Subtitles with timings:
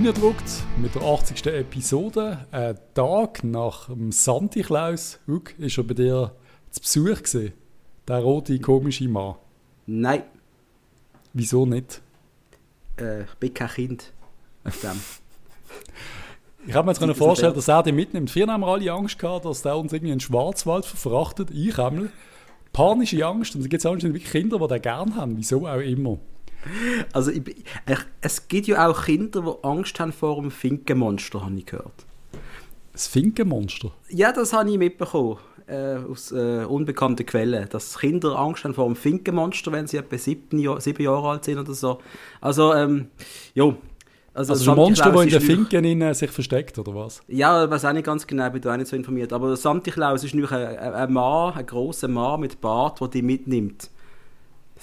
[0.00, 1.46] reingedruckt mit der 80.
[1.48, 2.46] Episode.
[2.52, 5.18] Ein Tag nach dem Santi Klaus.
[5.26, 6.34] Huck, ist er bei dir
[6.70, 7.52] zu Besuch gesehen?
[8.08, 9.34] Der rote, komische Mann.
[9.84, 10.22] Nein.
[11.34, 12.00] Wieso nicht?
[12.98, 14.12] Äh, ich bin kein Kind.
[16.66, 18.30] Ich habe mir jetzt vorstellen, dass er die mitnimmt.
[18.30, 21.50] Früher haben wir alle Angst gehabt, dass der uns irgendwie in den Schwarzwald verfrachtet.
[21.50, 22.10] Ich einmal.
[22.74, 23.54] Panische Angst.
[23.54, 25.38] Und es gibt anscheinend wirklich Kinder, die den gerne haben.
[25.38, 26.18] Wieso auch immer.
[27.12, 31.56] Also ich, ich, es gibt ja auch Kinder, die Angst haben vor einem Finkenmonster, habe
[31.56, 32.06] ich gehört.
[32.92, 33.92] Das Finkenmonster?
[34.08, 35.38] Ja, das habe ich mitbekommen.
[35.66, 37.68] Äh, aus äh, unbekannten Quellen.
[37.70, 41.44] Dass Kinder Angst haben vor einem Finkenmonster, wenn sie etwa sieben, Jahr, sieben Jahre alt
[41.44, 42.00] sind oder so.
[42.40, 43.06] Also, ähm,
[43.54, 43.76] jo.
[44.34, 47.22] Also, also ein Monster, das in der Finken in, sich versteckt, oder was?
[47.28, 49.32] Ja, ich weiß auch nicht ganz genau, bin da auch nicht so informiert.
[49.32, 53.22] Aber Santi Klaus ist nämlich ein, ein Mann, ein grosser Mann mit Bart, der die
[53.22, 53.90] mitnimmt.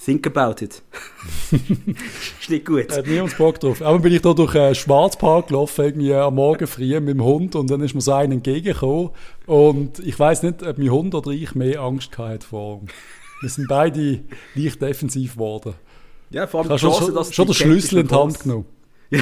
[0.02, 0.82] Think about it.
[1.50, 2.96] ist nicht gut.
[2.96, 3.82] Hat niemand Bock drauf.
[3.82, 7.56] Aber bin ich da durch einen Schwarzpark gelaufen, irgendwie am Morgen früh mit dem Hund
[7.56, 9.10] und dann ist mir so einer entgegengekommen
[9.46, 12.88] und ich weiß nicht, ob mein Hund oder ich mehr Angst hatte vor ihm.
[13.40, 14.20] Wir sind beide
[14.54, 15.74] leicht defensiv geworden.
[16.30, 18.66] Ja, vor allem die Chance, schon, dass schon den Schlüssel in die Hand genommen.
[19.10, 19.20] die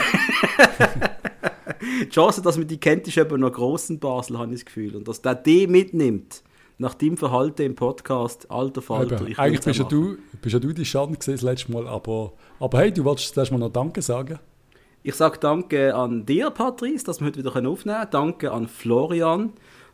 [2.11, 4.97] Chance, dass man die kennt, ist eben noch gross in Basel, habe ich das Gefühl.
[4.97, 6.43] Und dass der die mitnimmt
[6.79, 9.25] nach deinem Verhalten im Podcast, alter Falter.
[9.39, 12.79] Eigentlich bist ja, du, bist ja du die Schande gesehen das letzte Mal, aber, aber
[12.79, 14.39] hey, du wolltest erst mal noch Danke sagen.
[15.03, 18.11] Ich sage Danke an dir, Patrice, dass wir heute wieder aufnehmen können.
[18.11, 19.53] Danke an Florian,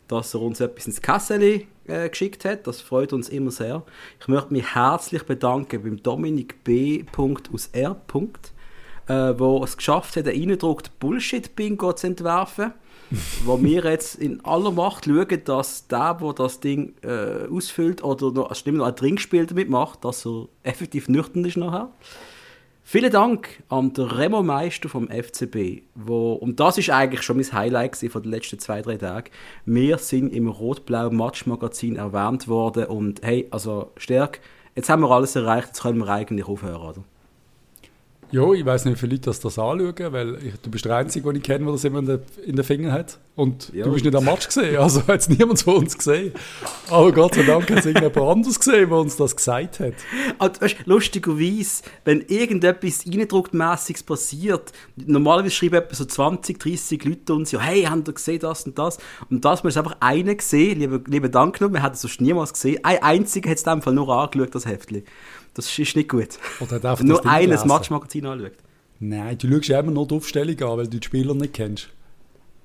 [0.09, 2.67] dass er uns etwas ins Kessel äh, geschickt hat.
[2.67, 3.85] Das freut uns immer sehr.
[4.21, 7.05] Ich möchte mich herzlich bedanken beim Dominik B.
[7.17, 8.01] aus R.
[9.09, 12.73] Äh, wo es geschafft hat, einen eindruckt Bullshit-Bingo zu entwerfen
[13.45, 18.33] wo wir jetzt in aller Macht schauen, dass der, der das Ding äh, ausfüllt oder
[18.33, 21.91] noch, also noch ein Trinkspiel damit macht, dass er effektiv nüchtern ist nachher.
[22.85, 27.53] Vielen Dank an den Remo Meister vom FCB, wo, und das ist eigentlich schon mein
[27.53, 29.31] Highlight von den letzten zwei, drei Tagen.
[29.65, 34.41] Wir sind im rot-blau Match-Magazin erwähnt worden und hey, also Stärk,
[34.75, 37.05] jetzt haben wir alles erreicht, jetzt können wir eigentlich aufhören, oder?
[38.33, 40.97] Ja, ich weiß nicht, wie viele Leute das, das anschauen, weil ich, du bist der
[40.97, 43.19] Einzige, den ich kenne, der das immer in den in der Finger hat.
[43.35, 43.85] Und ja.
[43.85, 46.33] du bist nicht am Match gesehen, also hat es niemand von uns gesehen.
[46.89, 49.95] Aber Gott sei Dank hat es irgendjemand anderes gesehen, der uns das gesagt hat.
[50.39, 57.53] Also, weißt, lustigerweise, wenn irgendetwas Eindruckmäßiges passiert, normalerweise schreiben etwa so 20, 30 Leute uns
[57.53, 58.99] ja, hey, haben ihr gesehen das und das?
[59.29, 62.53] Und das ist einfach einer gesehen, lieber, lieber Dank genommen, wir hätten es sonst niemals
[62.55, 62.83] gesehen.
[62.83, 65.05] Ein einziger hat es in dem Fall nur angeschaut, das Heftchen.
[65.55, 66.39] Das ist nicht gut.
[67.01, 68.53] Nur eines Matchmagazin anschaut.
[69.01, 71.89] Nein, du schaust immer nur die Aufstellung an, weil du die Spieler nicht kennst.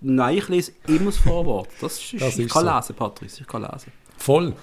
[0.01, 1.69] Nein, ich lese immer das Vorwort.
[1.81, 2.75] Das ist, das ich kann so.
[2.75, 3.91] lesen, Patrice, ich kann lesen.
[4.17, 4.53] Voll.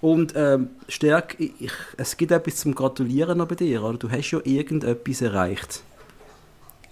[0.00, 3.98] Und ähm, Stärk, ich, es gibt etwas zum Gratulieren noch bei dir, oder?
[3.98, 5.82] Du hast ja irgendetwas erreicht.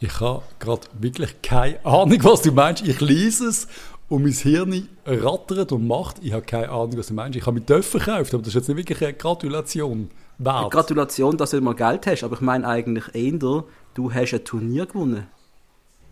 [0.01, 2.87] Ich habe gerade wirklich keine Ahnung, was du meinst.
[2.87, 3.69] Ich lese es
[4.09, 6.17] und mein Hirn rattert und macht.
[6.23, 7.37] Ich habe keine Ahnung, was du meinst.
[7.37, 10.71] Ich habe mich Töpfe gekauft, aber das ist jetzt nicht wirklich eine Gratulation wert.
[10.71, 14.87] Gratulation, dass du mal Geld hast, aber ich meine eigentlich eher, du hast ein Turnier
[14.87, 15.27] gewonnen.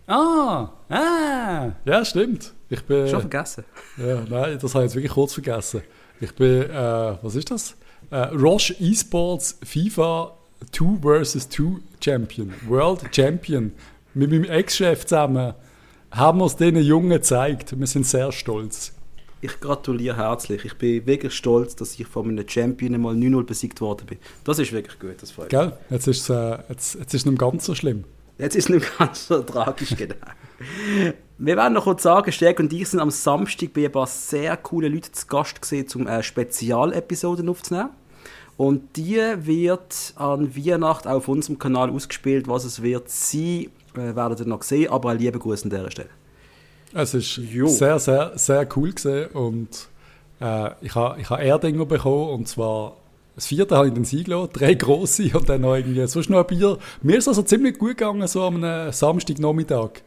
[0.07, 2.53] Ah, ah, ja, stimmt.
[2.69, 3.65] Ich bin, Schon vergessen.
[3.97, 5.83] Ja, nein, das habe ich jetzt wirklich kurz vergessen.
[6.21, 7.77] Ich bin, äh, was ist das?
[8.11, 10.33] Äh, Roche Esports FIFA
[10.73, 11.63] 2 vs 2
[12.03, 13.73] Champion, World Champion.
[14.13, 15.55] Mit meinem Ex-Chef zusammen
[16.15, 17.79] haben wir es diesen Jungen gezeigt.
[17.79, 18.93] Wir sind sehr stolz.
[19.41, 20.65] Ich gratuliere herzlich.
[20.65, 24.19] Ich bin wirklich stolz, dass ich von einem Champion mal 9-0 besiegt worden bin.
[24.45, 25.61] Das ist wirklich gut, das freut mich.
[25.61, 25.73] Gell?
[25.91, 28.05] Jetzt ist es äh, jetzt, jetzt ist nicht ganz so schlimm.
[28.39, 30.15] Jetzt ist es nicht ganz so tragisch, genau.
[31.37, 34.57] Wir werden noch kurz sagen, Stärk und ich sind am Samstag bei ein paar sehr
[34.57, 37.91] coole Leute zu Gast gesehen, um äh, Spezialepisoden aufzunehmen.
[38.57, 42.47] Und die wird an Weihnachten auf unserem Kanal ausgespielt.
[42.47, 43.67] Was es wird sein,
[43.97, 44.91] äh, werdet ihr noch sehen.
[44.91, 46.11] Aber ein lieber Gruß an dieser Stelle.
[46.93, 47.67] Es ist jo.
[47.67, 49.89] sehr, sehr, sehr cool gesehen und
[50.41, 52.97] äh, ich habe ich ha Erdinger bekommen und zwar
[53.35, 56.39] das vierte habe ich den Sieg gelassen, drei grosse und dann noch irgendwie sonst noch
[56.39, 56.79] ein Bier.
[57.03, 60.03] Mir ist also ziemlich gut gegangen, so am Samstagnachmittag.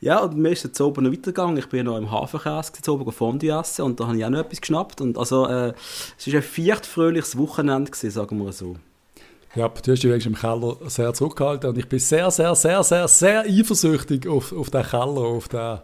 [0.00, 1.56] Ja, und mir ist jetzt oben noch weitergegangen.
[1.56, 4.40] Ich bin noch im Hafenkäse jetzt oben Fondue essen und da habe ich auch noch
[4.40, 5.00] etwas geschnappt.
[5.00, 5.72] Und also, äh,
[6.18, 8.76] es war ein viert fröhliches Wochenende, gewesen, sagen wir so.
[9.58, 13.08] Ja, du hast dich im Keller sehr zurückgehalten und ich bin sehr, sehr, sehr, sehr,
[13.08, 15.80] sehr eifersüchtig auf, auf den Keller, auf den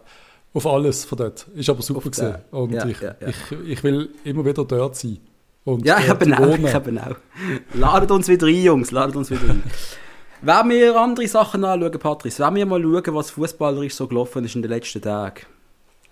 [0.53, 1.45] auf alles von dort.
[1.53, 2.37] Ist aber super gesehen.
[2.51, 3.27] Und ja, ich, ja, ja.
[3.27, 3.35] Ich,
[3.67, 5.17] ich will immer wieder dort sein.
[5.65, 7.77] Und ja, ich habe auch, ich habe auch.
[7.77, 9.61] Ladet uns wieder ein, Jungs, ladet uns wieder ein.
[10.41, 14.55] Wenn wir andere Sachen anschauen, Patrice, wenn wir mal schauen, was fußballerisch so gelaufen ist
[14.55, 15.41] in den letzten Tagen.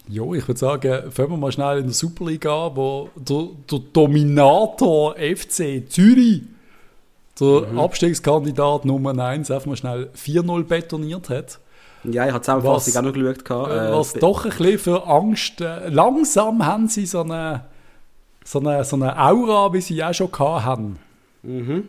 [0.09, 3.79] Jo, ich würde sagen, fangen wir mal schnell in der Superliga an, wo der, der
[3.93, 6.41] Dominator FC Zürich,
[7.39, 7.79] der mhm.
[7.79, 11.59] Abstiegskandidat Nummer 1, einfach mal schnell 4-0 betoniert hat.
[12.03, 13.69] Ja, ich habe Zusammenfassung auch noch geschaut.
[13.69, 15.61] Äh, Äh, was doch ein bisschen für Angst.
[15.61, 17.65] Äh, langsam haben sie so eine,
[18.43, 20.99] so, eine, so eine Aura, wie sie auch schon haben.
[21.43, 21.87] Mhm.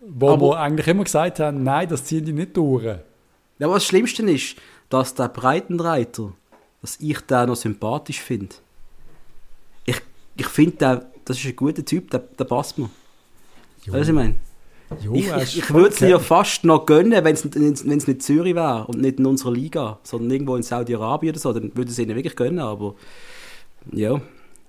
[0.00, 2.84] Wo Aber- wir eigentlich immer gesagt haben, nein, das ziehen die nicht durch.
[2.84, 2.98] Ja,
[3.66, 4.56] aber das Schlimmste ist,
[4.88, 6.32] dass der Breitenreiter,
[6.80, 8.54] dass ich den noch sympathisch finde.
[9.84, 10.00] Ich,
[10.36, 12.88] ich finde, das ist ein guter Typ, der, der passt mir.
[13.92, 14.34] Weißt du, was ich meine?
[15.02, 16.18] Jo, Ich, ich, ich würde es okay.
[16.20, 20.54] fast noch gönnen, wenn es nicht Zürich wäre und nicht in unserer Liga, sondern irgendwo
[20.56, 22.94] in Saudi-Arabien oder so, dann würde ich es ihnen wirklich gönnen, aber
[23.92, 24.20] ja.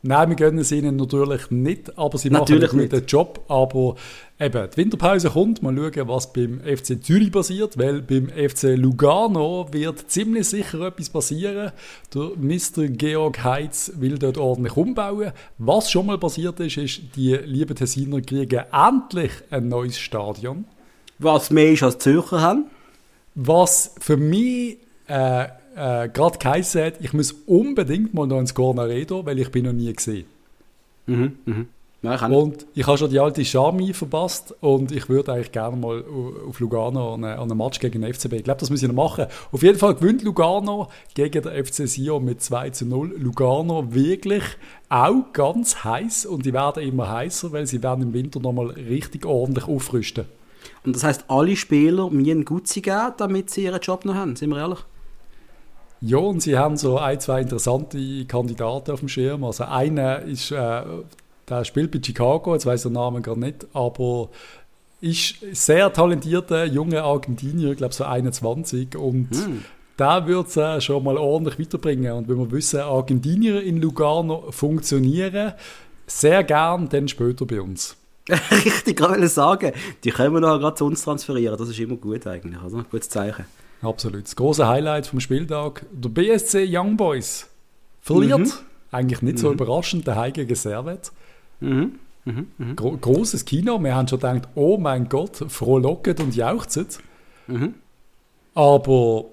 [0.03, 3.11] Nein, wir gönnen es ihnen natürlich nicht, aber sie Natürlich machen einen guten nicht.
[3.11, 3.44] Job.
[3.47, 3.95] Aber
[4.39, 9.67] eben, die Winterpause kommt, mal schauen, was beim FC Zürich passiert, weil beim FC Lugano
[9.71, 11.71] wird ziemlich sicher etwas passieren.
[12.13, 12.88] Der Mr.
[12.89, 15.31] Georg Heitz will dort ordentlich umbauen.
[15.57, 20.65] Was schon mal passiert ist, ist, die lieben Tessiner kriegen endlich ein neues Stadion.
[21.19, 22.65] Was mehr ist als Zürcher haben.
[23.33, 24.77] Was für mich
[25.07, 25.47] äh,
[25.77, 29.74] äh, gerade geheißen hat, ich muss unbedingt mal noch ins Cornaredo, weil ich bin noch
[29.74, 30.25] nie gesehen.
[31.06, 31.68] Mhm, mhm.
[32.03, 32.21] Ja, ich.
[32.38, 36.50] Und ich habe schon die alte Charmi verpasst und ich würde eigentlich gerne mal au-
[36.50, 38.33] auf Lugano an einen Match gegen den FCB.
[38.33, 39.25] Ich glaube, das ich noch machen.
[39.51, 43.15] Auf jeden Fall gewinnt Lugano gegen den FC Sion mit 2 zu 0.
[43.18, 44.44] Lugano wirklich
[44.89, 49.25] auch ganz heiß und die werden immer heißer, weil sie werden im Winter nochmal richtig
[49.25, 50.25] ordentlich aufrüsten.
[50.85, 54.51] Und das heisst, alle Spieler müssen Gutzi geben, damit sie ihren Job noch haben, sind
[54.51, 54.79] wir ehrlich?
[56.01, 59.44] Ja, und sie haben so ein, zwei interessante Kandidaten auf dem Schirm.
[59.44, 60.83] Also einer ist, äh,
[61.49, 64.29] der spielt bei Chicago, jetzt weiß ich den Namen gar nicht, aber
[65.01, 69.29] ist sehr talentierter junger Argentinier, ich glaube so 21 und
[69.99, 72.11] der wird es äh, schon mal ordentlich weiterbringen.
[72.13, 75.53] Und wenn wir wissen, Argentinier in Lugano funktionieren,
[76.05, 77.95] sehr gern dann später bei uns.
[78.51, 79.71] Richtig, gerade wollte sagen.
[80.03, 82.83] Die können wir noch gerade zu uns transferieren, das ist immer gut eigentlich, oder?
[82.89, 83.45] Gutes Zeichen.
[83.81, 84.24] Absolut.
[84.24, 87.47] Das große Highlight vom Spieltag, der BSC Young Boys
[88.01, 88.39] verliert.
[88.39, 88.51] Mhm.
[88.91, 91.12] Eigentlich nicht so überraschend, der gegen Servet.
[91.59, 92.00] Mhm.
[92.25, 92.47] Mhm.
[92.57, 92.75] Mhm.
[92.75, 93.81] Gro großes Kino.
[93.81, 97.00] Wir haben schon gedacht, oh mein Gott, frohlocket und jauchzet.
[97.47, 97.75] Mhm.
[98.53, 99.25] Aber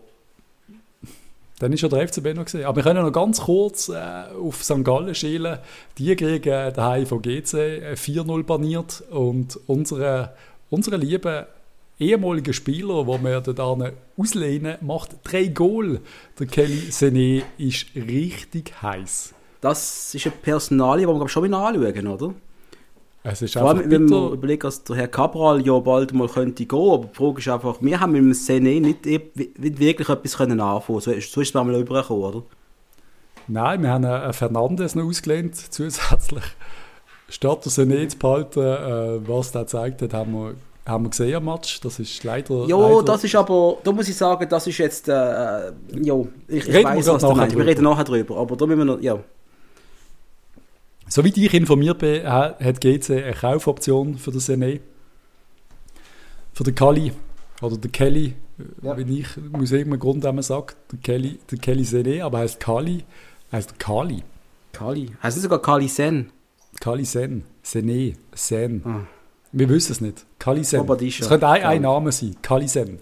[1.59, 2.65] dann ist ja der FCB noch gesehen.
[2.65, 4.85] Aber wir können noch ganz kurz äh, auf St.
[4.85, 5.59] Gallen schielen.
[5.99, 10.35] Die kriegen daheim von GC äh, 4-0 baniert und unsere,
[10.71, 11.47] unsere lieben
[11.99, 16.01] ehemaligen Spieler, die wir dort auslehnen, macht drei Goal.
[16.39, 19.35] Der Kelly Sene ist richtig heiß.
[19.61, 22.35] Das ist eine Personalie, die glaub, schon mal anschauen, oder?
[23.27, 26.67] Es ist Vor allem, wenn man überlegt, dass der Herr Cabral ja bald mal könnte
[26.67, 30.37] gehen, aber die Frage ist einfach, wir haben mit dem Sene nicht, nicht wirklich etwas
[30.37, 31.01] können anfangen.
[31.01, 32.43] So ist, so ist es mal übergekommen, oder?
[33.49, 36.45] Nein, wir haben einen Fernandes noch ausgelehnt zusätzlich.
[37.31, 40.55] Statt der Sene zu behalten, äh, was der gezeigt hat, haben wir,
[40.87, 41.81] haben wir gesehen am Match.
[41.81, 42.67] Das ist leider...
[42.67, 45.73] Ja, leider das ist aber, da muss ich sagen, das ist jetzt, äh, äh,
[46.03, 46.15] ja,
[46.49, 47.57] ich, ich weiß, was du nachher meinst.
[47.57, 49.19] Wir reden nachher drüber, aber da müssen wir noch, ja.
[51.09, 54.81] Soweit ich informiert bin, ha- hat GC eine Kaufoption für den Sene.
[56.53, 57.13] Für den Kali.
[57.63, 58.97] Oder den Kelly, äh, Ja.
[58.97, 60.75] wenn ich aus irgendeinem Grund einmal sage.
[60.93, 63.05] Der Kelly, der Kelly Sene, aber heißt Kali.
[63.53, 64.23] Heißt Kali.
[64.73, 65.11] Kali.
[65.23, 66.31] Heißt nicht sogar Kali Sen?
[66.81, 67.45] Kali Sen.
[67.63, 68.15] Sene.
[68.35, 68.83] Sen.
[68.85, 69.01] Ah.
[69.57, 70.27] Wir wissen es nicht.
[70.39, 70.81] Kali Sen.
[70.81, 71.23] Mogadischu.
[71.23, 72.37] Es könnte ein, ein Name sein.
[72.43, 72.99] Kali Sen.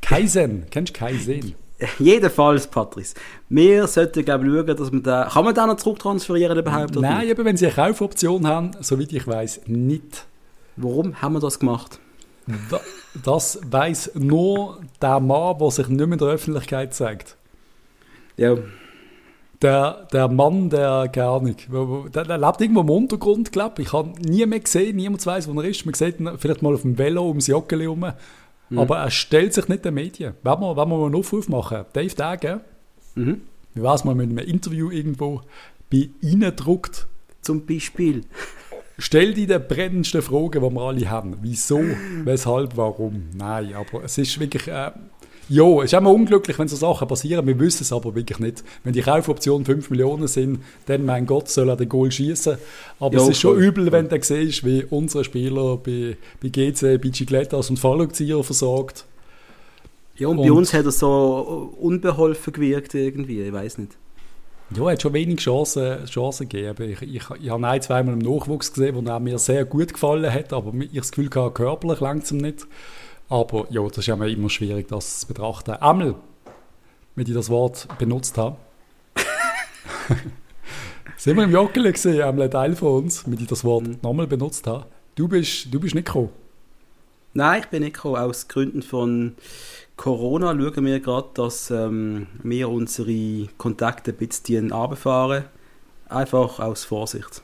[0.00, 0.64] Kaisen.
[0.70, 1.54] Kennst du Kaisen?
[1.98, 3.14] Jedenfalls, Patrice.
[3.48, 6.96] Wir sollten, glaube ich, schauen, dass wir da, kann man den noch zurücktransferieren überhaupt?
[6.96, 7.30] oder Nein, nicht?
[7.30, 10.26] eben, wenn sie eine Kaufoption haben, soweit ich weiß, nicht.
[10.76, 11.98] Warum haben wir das gemacht?
[12.70, 12.80] Da-
[13.24, 17.36] Das weiß nur der Mann, der sich nicht mehr in der Öffentlichkeit zeigt.
[18.36, 18.56] Ja,
[19.60, 21.56] Der, der Mann, der keine Ahnung,
[22.14, 23.88] der, der lebt irgendwo im Untergrund, glaube ich.
[23.88, 25.84] Ich habe nie mehr gesehen, niemand weiß, wo er ist.
[25.84, 28.12] Man sieht ihn vielleicht mal auf dem Velo ums Joggeli herum.
[28.76, 30.34] Aber er stellt sich nicht den Medien.
[30.42, 32.60] Wenn wir, wenn wir mal einen Aufruf machen, Dave Dage,
[33.14, 33.40] Mhm.
[33.74, 35.40] wie weiß man mit einem Interview irgendwo
[35.90, 37.08] bei Ihnen druckt,
[37.42, 38.22] zum Beispiel.
[38.98, 41.36] Stell dir die brennendsten Fragen, die wir alle haben.
[41.42, 41.80] Wieso,
[42.24, 43.24] weshalb, warum?
[43.34, 44.68] Nein, aber es ist wirklich.
[44.68, 44.90] Äh,
[45.48, 47.46] ja, es ist immer unglücklich, wenn so Sachen passieren.
[47.46, 48.62] Wir wissen es aber wirklich nicht.
[48.84, 52.58] Wenn die Kaufoptionen 5 Millionen sind, dann, mein Gott, soll er den Goal schießen.
[53.00, 56.98] Aber Ja, es ist schon übel, wenn du siehst, wie unsere Spieler bei, bei GC,
[57.00, 59.04] bei Giglettas und Fallrückzieher versorgt.
[60.16, 63.92] Ja, und, bei Und- uns hat er so unbeholfen gewirkt irgendwie, ich weiß nicht.
[64.76, 66.90] Ja, er hat schon wenig Chancen, Chancen gegeben.
[66.90, 70.30] Ich, ich, ich habe ein, zweimal im Nachwuchs gesehen, wo er mir sehr gut gefallen
[70.30, 72.66] hat, aber ich das Gefühl hatte, körperlich langsam nicht.
[73.28, 75.72] Aber ja, das ist ja immer schwierig, das zu betrachten.
[75.72, 76.14] Einmal,
[77.14, 78.56] wenn ich das Wort benutzt habe,
[81.16, 84.26] sind wir im Joggeli gesehen, einmal ein Teil von uns, wenn ich das Wort nochmal
[84.26, 84.86] benutzt habe.
[85.14, 86.30] Du bist, du bist nicht gekommen.
[87.34, 88.16] Nein, ich bin nicht gekommen.
[88.16, 89.34] Aus Gründen von
[89.96, 95.44] Corona schauen wir gerade, dass ähm, wir unsere Kontakte ein bisschen runterfahren.
[96.08, 97.42] Einfach aus Vorsicht.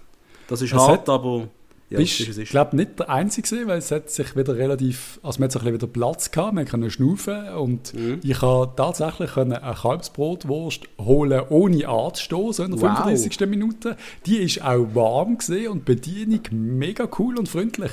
[0.49, 1.49] Das ist Es hart, hat- aber
[1.95, 5.49] ja, bist, ich glaube, nicht der Einzige weil es hat sich wieder relativ, also man
[5.49, 8.21] hat bisschen wieder Platz gehabt, man konnte schnaufen und Mhm.
[8.23, 12.97] ich habe tatsächlich eine Kalbsbrotwurst holen, ohne anzustehen, so in der Wow.
[12.99, 13.47] 35.
[13.47, 13.97] Minute.
[14.27, 17.93] Die ist auch warm gesehen und die Bedienung mega cool und freundlich.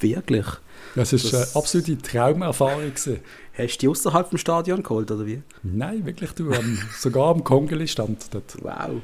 [0.00, 0.46] Wirklich.
[0.94, 3.20] Das ist Das- eine absolute Traumerfahrung gewesen.
[3.56, 5.42] Hast du die außerhalb vom Stadion geholt, oder wie?
[5.62, 6.50] Nein, wirklich, du,
[6.98, 8.56] sogar am Kongeli stand dort.
[8.62, 9.00] Wow.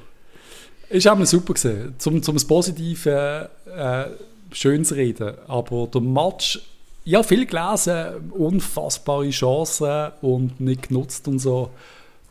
[0.90, 4.04] Ist auch mal super gewesen, zum, zum Positive äh,
[4.52, 5.35] schön zu reden.
[5.47, 6.61] Aber der Match,
[7.04, 11.71] ja, viel gelesen, unfassbare Chancen und nicht genutzt und so.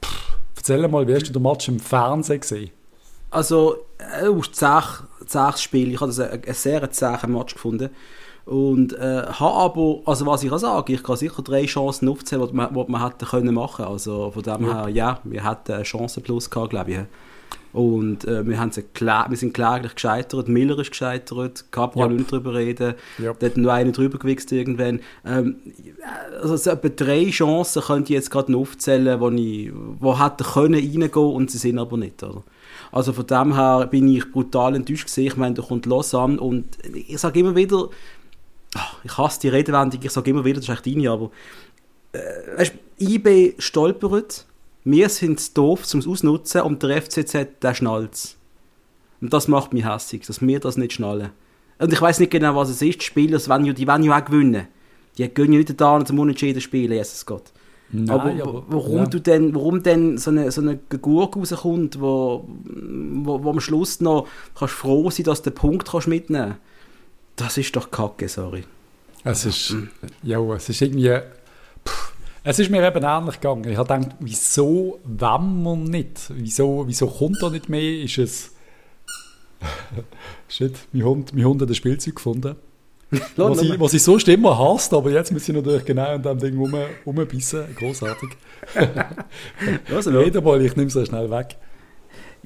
[0.03, 2.71] Pff, erzähl mal, wie hast du den Match im Fernsehen gesehen?
[3.29, 5.93] Also, äh, zäh- zähes Spiel.
[5.93, 7.89] Ich habe das ein, ein sehr zähen Match gefunden.
[8.45, 12.47] Und äh, habe aber, also was ich kann sagen, ich kann sicher drei Chancen aufzählen,
[12.47, 14.73] die man, die man hätte können machen Also von dem Ja.
[14.85, 16.97] her, ja, wir hatten einen Chancenplus gehabt, glaube ich.
[17.73, 22.17] Und äh, wir, haben sie klä- wir sind kläglich gescheitert, Miller ist gescheitert, Cabral Ja.
[22.17, 25.01] nicht drüber reden, da hat nur einer drüber gewichst irgendwann.
[25.25, 25.57] Ähm,
[26.41, 30.43] also so etwa drei Chancen könnte ich jetzt gerade noch aufzählen, wo, ich, wo hätten
[30.43, 32.23] können reingehen und sie sind aber nicht.
[32.23, 32.41] Oder?
[32.91, 35.27] Also von dem her bin ich brutal enttäuscht gewesen.
[35.27, 37.89] Ich meine, da kommt Lausanne und ich sage immer wieder,
[39.03, 41.29] ich hasse die Redewendung, ich sage immer wieder, das ist echt deine, aber
[42.13, 44.45] äh, weißt, IB stolpert,
[44.89, 48.35] wir sind doof zum Ausnutzen und der FCZ, der schnallt
[49.21, 51.31] Und das macht mich hässig, dass wir das nicht schnallen.
[51.79, 53.01] Und ich weiß nicht genau, was es ist.
[53.01, 54.67] Die Spieler, die wollen ja, die wollen ja auch gewinnen.
[55.17, 57.51] Die gehen ja nicht da zum Unentschieden spielen, Jesus Gott.
[57.91, 59.05] Nein, aber, wa- warum, ja.
[59.05, 64.01] du denn, warum denn so eine, so eine Gurke rauskommt, wo, wo, wo am Schluss
[64.01, 66.61] noch kannst froh sein, dass du den Punkt kannst mitnehmen kannst,
[67.37, 68.63] das ist doch kacke, sorry.
[69.23, 69.75] Es ist,
[70.23, 71.19] ja, es ist irgendwie,
[72.49, 73.69] es ist mir eben ähnlich gegangen.
[73.69, 76.29] Ich habe gedacht, wieso wenn man nicht?
[76.29, 78.03] Wieso, wieso kommt da nicht mehr?
[78.03, 78.53] Ist es,
[80.47, 82.55] shit, mein Hund, mein Hund hat ein Spielzeug gefunden.
[83.35, 86.39] Was ich, was ich sonst immer hasst, aber jetzt muss ich natürlich genau an dem
[86.39, 86.73] Ding rum,
[87.05, 87.65] rumbissen.
[87.75, 88.29] Großartig.
[90.05, 91.57] Rede mal, ich nehme es schnell weg.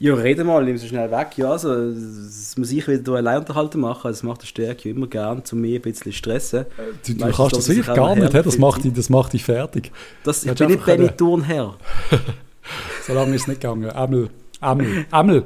[0.01, 1.37] Ja, rede mal, nimm so schnell weg.
[1.37, 4.09] Ja, also, das muss ich wieder allein unterhalten machen.
[4.09, 6.65] Das macht der Stärke immer gern, zu mir ein bisschen stressen.
[7.05, 9.33] Du, du Weißt kannst du, das wirklich ich gar nicht, das macht, dich, das macht
[9.33, 9.91] dich fertig.
[10.23, 11.75] Das, ich bin nicht Benny können- Turnherr.
[13.05, 13.89] So lange ist es nicht gegangen.
[13.89, 14.29] Ämmel,
[14.61, 15.43] Ämmel, Ämmel.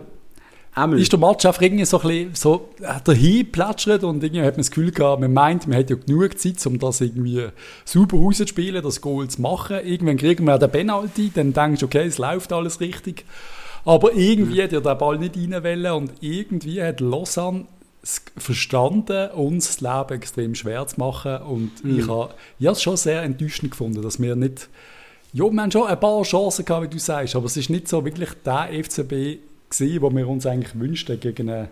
[0.74, 1.00] Einmal.
[1.00, 4.56] Ist der Match einfach irgendwie so ein bisschen so äh, dahin plätschert und irgendwie hat
[4.56, 7.48] man das Gefühl gehabt, man meint, man hat ja genug Zeit, um das irgendwie
[7.86, 9.78] super rauszuspielen, das Goal zu machen.
[9.86, 13.24] Irgendwann kriegen wir den Penalty, dann denkst du, okay, es läuft alles richtig.
[13.86, 17.66] Aber irgendwie hat ja der Ball nicht rein wollen und irgendwie hat Lausanne
[18.38, 21.38] verstanden, uns das Leben extrem schwer zu machen.
[21.38, 24.70] Und ich habe ich habe es schon sehr enttäuschend gefunden, dass wir nicht
[25.34, 27.90] ja, wir haben schon ein paar Chancen gehabt, wie du sagst, aber es ist nicht
[27.90, 29.10] so wirklich der FCB
[29.70, 31.68] gewesen, wo wir uns eigentlich wünschten gegen eine,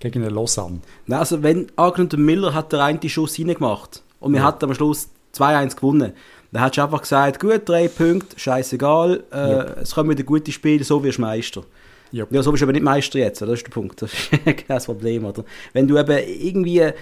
[0.00, 0.80] gegen eine Lausanne.
[1.06, 4.46] Nein, also wenn angenommen der Miller hat den einen Schuss reingemacht und wir Ja.
[4.46, 6.12] hatten am Schluss 2-1 gewonnen,
[6.54, 9.64] dann hättest du einfach gesagt, gut, drei Punkte, scheißegal, äh, Ja.
[9.82, 11.64] es kommen wieder gute Spiele, so wirst du Meister.
[12.12, 12.26] Ja.
[12.30, 13.50] Ja, so bist du aber nicht Meister jetzt, oder?
[13.50, 14.00] das ist der Punkt.
[14.00, 14.30] Das ist
[14.68, 15.44] das Problem, oder?
[15.72, 16.92] Wenn du eben irgendwie, äh,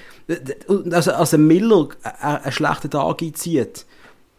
[0.91, 3.85] also, also Miller einen einen schlechten Tag einzieht,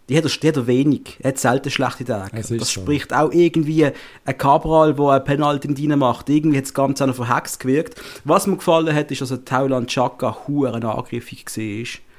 [0.09, 2.35] die hat, er, die hat er wenig, er hat selten schlechte Tage.
[2.35, 2.81] Das so.
[2.81, 6.27] spricht auch irgendwie ein Cabral, der ein Penalty macht.
[6.27, 8.01] Irgendwie hat das Ganze auch noch verhext gewirkt.
[8.25, 12.12] Was mir gefallen hat, ist, dass der Tauland Chaka huren angriffig war.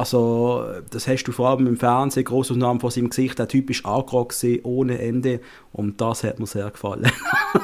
[0.00, 3.84] Also, das hast du vor allem im Fernsehen, Grossaufnahmen von seinem Gesicht, der Typ ist
[3.84, 5.40] angeragt gewesen, ohne Ende.
[5.72, 7.12] Und das hat mir sehr gefallen.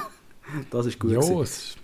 [0.70, 1.12] das ist gut.
[1.12, 1.76] Ja, es ist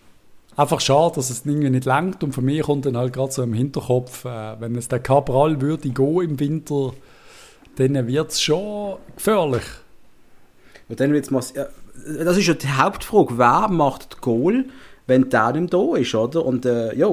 [0.55, 3.43] einfach schade, dass es irgendwie nicht langt und für mich kommt dann halt gerade so
[3.43, 6.93] im Hinterkopf, äh, wenn es der Cabral würde gehen im Winter,
[7.77, 9.65] dann wird es schon gefährlich.
[10.91, 11.65] Und dann wird's mal, ja,
[12.25, 14.67] das ist ja die Hauptfrage, wer macht das Goal,
[15.07, 16.45] wenn der nicht da ist, oder?
[16.45, 17.09] Und äh, ja,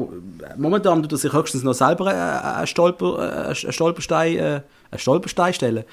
[0.57, 4.41] momentan tut er sich höchstens noch selber äh, einen, Stolper, äh, einen Stolperstein, äh,
[4.91, 5.83] einen Stolperstein stellen.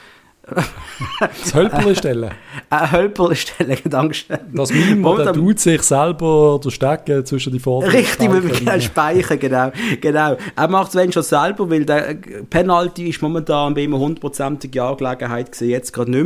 [1.19, 2.31] Das Hölperle stellen.
[2.71, 4.39] Einen Hölper stellen, Dankeschön.
[4.53, 9.37] Das wo der tut sich selber der Stecken zwischen die Vorder- Richtig, mit dem Speicher,
[9.37, 9.73] genau.
[10.01, 10.37] genau.
[10.55, 12.17] Er macht es wenn schon selber, weil der
[12.49, 16.25] Penalty ist momentan bei ihm eine hundertprozentige Angelegenheit gewesen, jetzt gerade nicht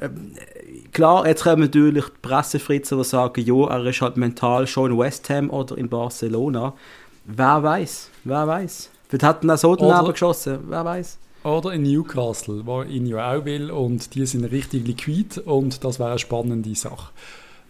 [0.00, 0.10] mehr.
[1.00, 4.98] Klar, jetzt kommen natürlich die Pressefritzer, die sagen, ja, er ist halt mental schon in
[4.98, 6.74] West Ham oder in Barcelona.
[7.24, 8.90] Wer weiß, wer weiß.
[9.08, 11.16] Vielleicht hat er so daneben Oder- geschossen, wer weiß.
[11.44, 15.98] Oder in Newcastle, wo ihn ja auch will und die sind richtig liquid und das
[15.98, 17.12] wäre eine spannende Sache.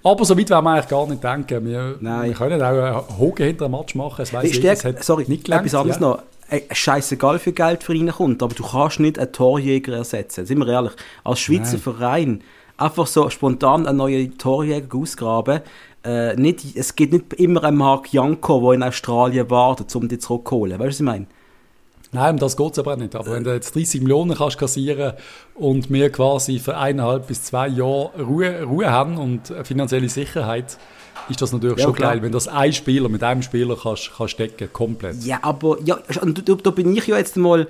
[0.03, 1.67] Aber so weit werden wir eigentlich gar nicht denken.
[1.69, 4.23] Wir, wir können auch einen Hogen hinter dem Match machen.
[4.23, 6.09] Es weiss jeder, es hat sorry, nicht gelangt, etwas anderes ja.
[6.09, 6.23] noch.
[6.73, 10.47] scheißegal viel Geld für reinkommt, aber du kannst nicht einen Torjäger ersetzen.
[10.47, 10.95] Sind wir ehrlich.
[11.23, 11.81] Als Schweizer Nein.
[11.81, 12.43] Verein
[12.81, 15.61] einfach so spontan einen neuen Torjäger ausgraben.
[16.03, 20.21] Äh, nicht, es gibt nicht immer einen Mark Janko, der in Australien wartet, um dich
[20.21, 20.79] zurückzuholen.
[20.79, 21.27] Weißt du, was ich meine?
[22.13, 23.15] Nein, das geht aber nicht.
[23.15, 25.13] Aber wenn du jetzt 30 Millionen kannst kassieren
[25.55, 30.77] und wir quasi für eineinhalb bis zwei Jahre Ruhe, Ruhe haben und finanzielle Sicherheit,
[31.29, 32.13] ist das natürlich Ja, schon klar.
[32.15, 35.23] geil, wenn das ein Spieler mit einem Spieler kannst, kannst decken, komplett.
[35.23, 35.99] Ja, aber ja,
[36.65, 37.69] da, bin ich ja jetzt mal,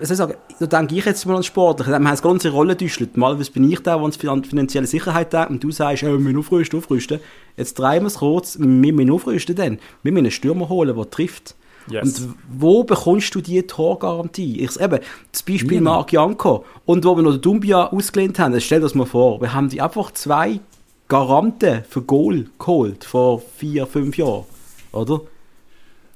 [0.00, 1.86] was soll ich sagen, da denke ich jetzt mal an Sportler.
[1.86, 3.16] Wir haben das ganze Rolle getäuscht.
[3.16, 6.38] Malweise bin ich der an die finanzielle Sicherheit denkt und du sagst, äh, wir müssen
[6.38, 7.20] aufrüsten, aufrüsten.
[7.56, 9.78] Jetzt drehen wir es kurz, wir müssen aufrüsten dann.
[10.02, 11.54] Wir müssen einen Stürmer holen, der trifft.
[11.88, 12.20] Yes.
[12.20, 14.60] Und wo bekommst du die Torgarantie?
[14.60, 14.98] Ich, eben,
[15.30, 15.96] das Beispiel Niemand.
[15.96, 16.64] Marc Janko.
[16.84, 19.68] Und wo wir noch den Dumbia ausgelehnt haben, stell dir das mal vor, wir haben
[19.68, 20.60] die einfach zwei
[21.08, 24.44] Garanten für Goal geholt vor vier, fünf Jahren.
[24.92, 25.20] Oder?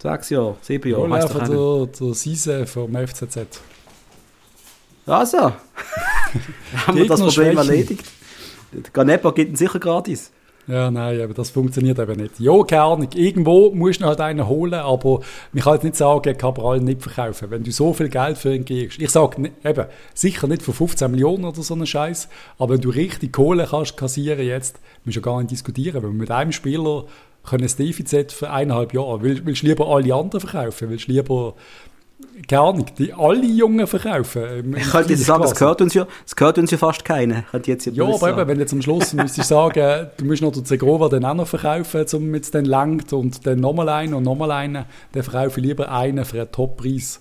[0.03, 1.49] Sechs Jahre, sieben Jahre, einfach einer.
[1.49, 3.61] der, der Sise vom FCZ.
[5.07, 5.39] Also,
[6.87, 8.05] haben wir das Problem erledigt.
[8.73, 10.31] Der Ganepa gibt ihn sicher gratis.
[10.67, 12.39] Ja, nein, aber das funktioniert eben nicht.
[12.39, 13.09] Ja, keine Ahnung.
[13.15, 15.21] Irgendwo musst du halt einen holen, aber
[15.53, 17.51] man kann jetzt nicht sagen, Cabral nicht verkaufen.
[17.51, 19.01] Wenn du so viel Geld für ihn kriegst.
[19.01, 22.29] Ich sage eben, sicher nicht für 15 Millionen oder so einen Scheiß,
[22.59, 26.11] aber wenn du richtig Kohle kannst kassieren jetzt, musst du ja gar nicht diskutieren, weil
[26.11, 27.05] mit einem Spieler
[27.45, 29.23] können das Defizit für eineinhalb Jahre.
[29.23, 30.91] Will, willst du lieber alle anderen verkaufen?
[30.91, 31.55] Willst du lieber,
[32.49, 34.43] keine Ahnung, die alle Jungen verkaufen?
[34.59, 37.45] Im- Ich könnte jetzt sagen, es gehört uns ja, es gehört uns ja fast keiner.
[37.65, 41.09] Jetzt Ja, aber eben, wenn du zum Schluss müsstest sagen, du musst noch den Zegrova
[41.09, 44.85] dann auch noch verkaufen, um jetzt dann langt und dann nochmal einen und nochmal einen,
[45.13, 47.21] dann verkaufe ich lieber einen für einen Top-Preis.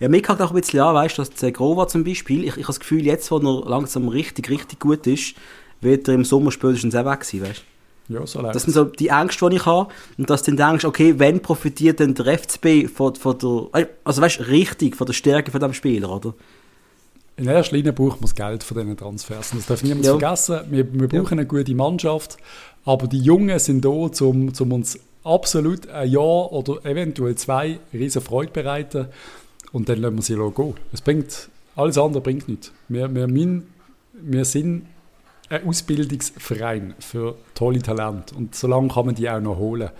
[0.00, 2.52] Ja, mir kackt auch ein bisschen an, weißt du, dass Zegrova zum Beispiel, ich, ich
[2.56, 5.34] habe das Gefühl, jetzt, wo er langsam richtig, richtig gut ist,
[5.80, 7.71] wird er im Sommer spätestens auch weg sein, weißt du?
[8.12, 9.92] Ja, so läuft Das sind so die Ängste, die ich habe.
[10.18, 14.22] Und dass du dann denkst, okay, wenn profitiert denn der FCB von, von der, also
[14.22, 16.34] weißt richtig, von der Stärke von dem Spieler, oder?
[17.36, 19.52] In erster Linie braucht man das Geld von diesen Transfers.
[19.52, 20.12] Und das darf niemand Ja.
[20.18, 20.60] vergessen.
[20.70, 22.36] Wir, wir brauchen eine gute Mannschaft,
[22.84, 28.20] aber die Jungen sind da, um, um uns absolut ein Jahr oder eventuell zwei riesen
[28.20, 29.06] Freude bereiten
[29.72, 30.74] und dann lassen wir sie gehen.
[30.92, 32.70] Es bringt, alles andere bringt nichts.
[32.88, 33.66] Wir, wir, müssen-
[34.20, 34.86] wir sind
[35.48, 39.90] ein Ausbildungsverein für tolle Talente und solange kann man die auch noch holen.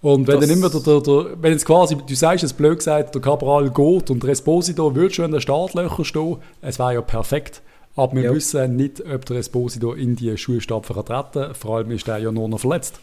[0.00, 2.78] Und wenn Das- dann immer der, der, der, wenn jetzt quasi, du sagst es blöd
[2.78, 6.94] gesagt, der Cabral geht und der Esposito würde schon in den Startlöchern stehen, es wäre
[6.94, 7.62] ja perfekt.
[7.96, 8.32] Aber wir Ja.
[8.34, 12.30] wissen nicht, ob der Esposito in die Schulstapfen kann treten Vor allem ist er ja
[12.30, 13.00] nur noch verletzt.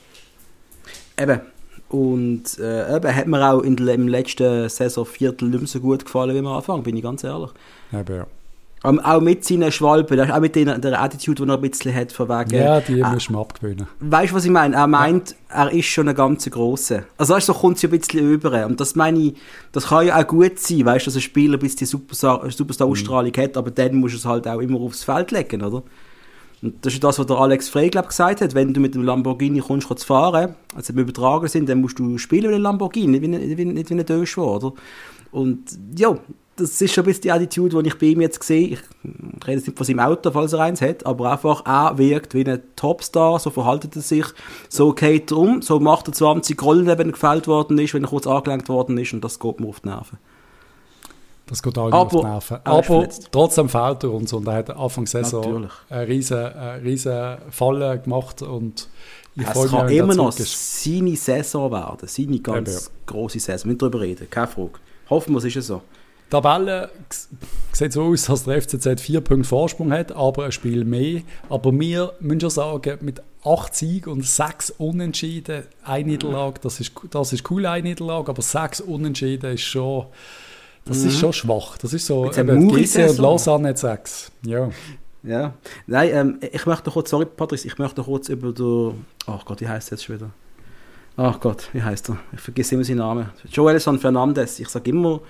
[1.20, 1.42] Eben.
[1.90, 6.34] Und äh, eben hat mir auch in im letzten Saisonviertel nicht mehr so gut gefallen,
[6.34, 7.52] wie am Anfang, bin ich ganz ehrlich.
[7.94, 8.28] Eben, ja.
[8.86, 12.30] Auch mit seinen Schwalben, auch mit den, der Attitude, die er ein bisschen hat, von
[12.30, 12.56] wegen...
[12.56, 13.12] ja, die Ah.
[13.12, 13.88] müssen wir abgewöhnen.
[14.00, 14.76] Weißt du, was ich meine?
[14.76, 17.04] Er meint, er ist schon ein ganz grosser.
[17.18, 18.66] Also weißt du, so kommt es ja ein bisschen über.
[18.66, 19.36] Und das meine ich,
[19.72, 23.34] das kann ja auch gut sein, weißt du, dass ein Spieler bis die Superstar- Superstar-Ausstrahlung
[23.38, 25.84] hat, aber dann musst du es halt auch immer aufs Feld legen, oder?
[26.62, 28.56] Und das ist das, was der Alex Frey, glaub, gesagt hat.
[28.56, 32.18] Wenn du mit dem Lamborghini kommst, zu fahren, also im Übertragen sind, dann musst du
[32.18, 33.22] spielen wie ein Lamborghini, nicht
[33.58, 34.74] wie ein, nicht wie ein Döschwo, oder?
[35.32, 35.60] Und
[35.98, 36.18] ja,
[36.56, 38.70] das ist schon ein bisschen die Attitude, die ich bei ihm jetzt sehe.
[38.70, 38.80] Ich
[39.46, 42.46] rede jetzt nicht von seinem Auto, falls er eins hat, aber einfach, er wirkt wie
[42.46, 44.26] ein Topstar, so verhaltet er sich,
[44.70, 48.04] so geht er um, so macht er 20 Rollen, wenn er gefällt worden ist, wenn
[48.04, 50.18] er kurz angelenkt worden ist und das geht mir auf die Nerven.
[51.48, 52.58] Das geht auch nicht Aber auf die Nerven.
[52.64, 55.72] er Aber trotzdem fehlt er uns und er hat Anfang der Saison Natürlich.
[55.90, 58.88] eine riesen, eine riesen Falle gemacht und
[59.36, 62.92] ich Es kann er immer noch seine Saison werden, seine ganz Eben, ja.
[63.06, 64.72] grosse Saison, nicht darüber reden, keine Frage.
[65.10, 65.82] Hoffen wir, es ist so.
[66.28, 66.90] Die Tabelle
[67.72, 71.22] sieht so aus, dass der FCZ vier Punkte Vorsprung hat, aber ein Spiel mehr.
[71.50, 76.92] Aber wir müssen schon sagen, mit acht Siegen und sechs Unentschieden, eine Niederlage, das ist,
[77.12, 80.08] das ist cool, eine Niederlage, aber sechs Unentschieden ist schon,
[80.86, 81.78] das ist schon schwach.
[81.78, 82.32] Das ist so, Mhm.
[82.38, 83.18] Eben, GC und.
[83.20, 84.32] Lausanne hat sechs.
[84.44, 84.70] Ja.
[85.22, 85.54] Ja.
[85.88, 89.68] Nein, ähm, ich möchte kurz, sorry Patrice, ich möchte kurz über den, ach Gott, wie
[89.68, 90.30] heißt er jetzt schon wieder?
[91.18, 92.18] Ach Gott, wie heißt er?
[92.34, 93.30] Ich vergesse immer seinen Namen.
[93.52, 94.60] Joelson Fernandes.
[94.60, 95.22] Ich sage immer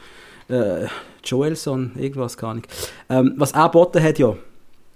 [0.50, 0.88] äh,
[1.24, 2.68] Joelson, irgendwas gar nicht.
[3.10, 4.36] Ähm, was er geboten hat, ja,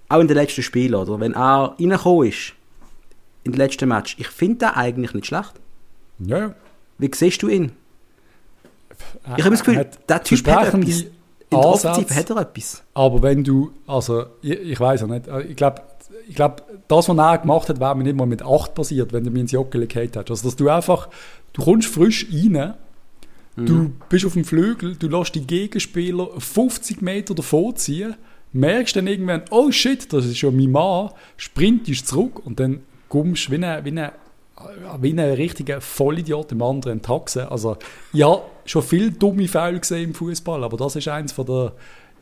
[0.08, 1.20] auch in den letzten Spielen, oder?
[1.20, 2.54] Wenn er reingekommen ist,
[3.44, 5.52] in den letzten Match, ich finde den eigentlich nicht schlecht.
[6.18, 6.54] ja.
[6.98, 7.72] Wie siehst du ihn?
[9.38, 11.00] Ich habe das Gefühl, der Typ hat etwas.
[11.00, 11.10] In
[11.50, 11.58] der.
[11.58, 12.82] Offensive hat er etwas.
[12.92, 15.80] Aber wenn du, also ich, ich weiß ja nicht, äh, ich glaube,
[16.28, 19.24] ich glaub, das, was er gemacht hat, wäre mir nicht mal mit 8 passiert, wenn
[19.24, 20.30] du mir ins Joggeli gehabt hättest.
[20.30, 21.08] Also, dass du einfach,
[21.54, 22.74] du kommst frisch rein,
[23.66, 28.14] du bist auf dem Flügel, du lässt die Gegenspieler 50 Meter davor ziehen,
[28.52, 33.48] merkst dann irgendwann, oh shit, das ist schon mein Mann, sprintest zurück und dann kommst
[33.48, 34.10] du wie ein, wie ein
[35.00, 37.42] wie ein richtiger Vollidiot im anderen taxen.
[37.48, 37.78] Also,
[38.14, 41.72] habe schon viele dumme Fälle gesehen im Fußball, aber das ist eins von der,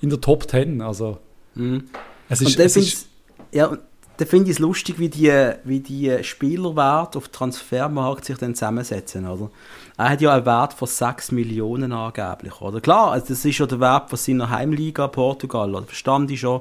[0.01, 0.81] in der Top Ten.
[0.81, 1.19] Also,
[1.55, 1.85] Mhm.
[2.29, 3.09] es Und ist, es ist
[3.53, 3.77] ja,
[4.19, 5.33] dann finde ich es lustig, wie die,
[5.65, 9.51] wie die Spielerwerte auf Transfermarkt sich dann zusammensetzen, oder?
[9.97, 12.81] Er hat ja einen Wert von 6 Millionen angeblich, oder?
[12.81, 15.87] Klar, also das ist ja der Wert von seiner Heimliga Portugal, oder?
[15.87, 16.61] Verstand ich schon.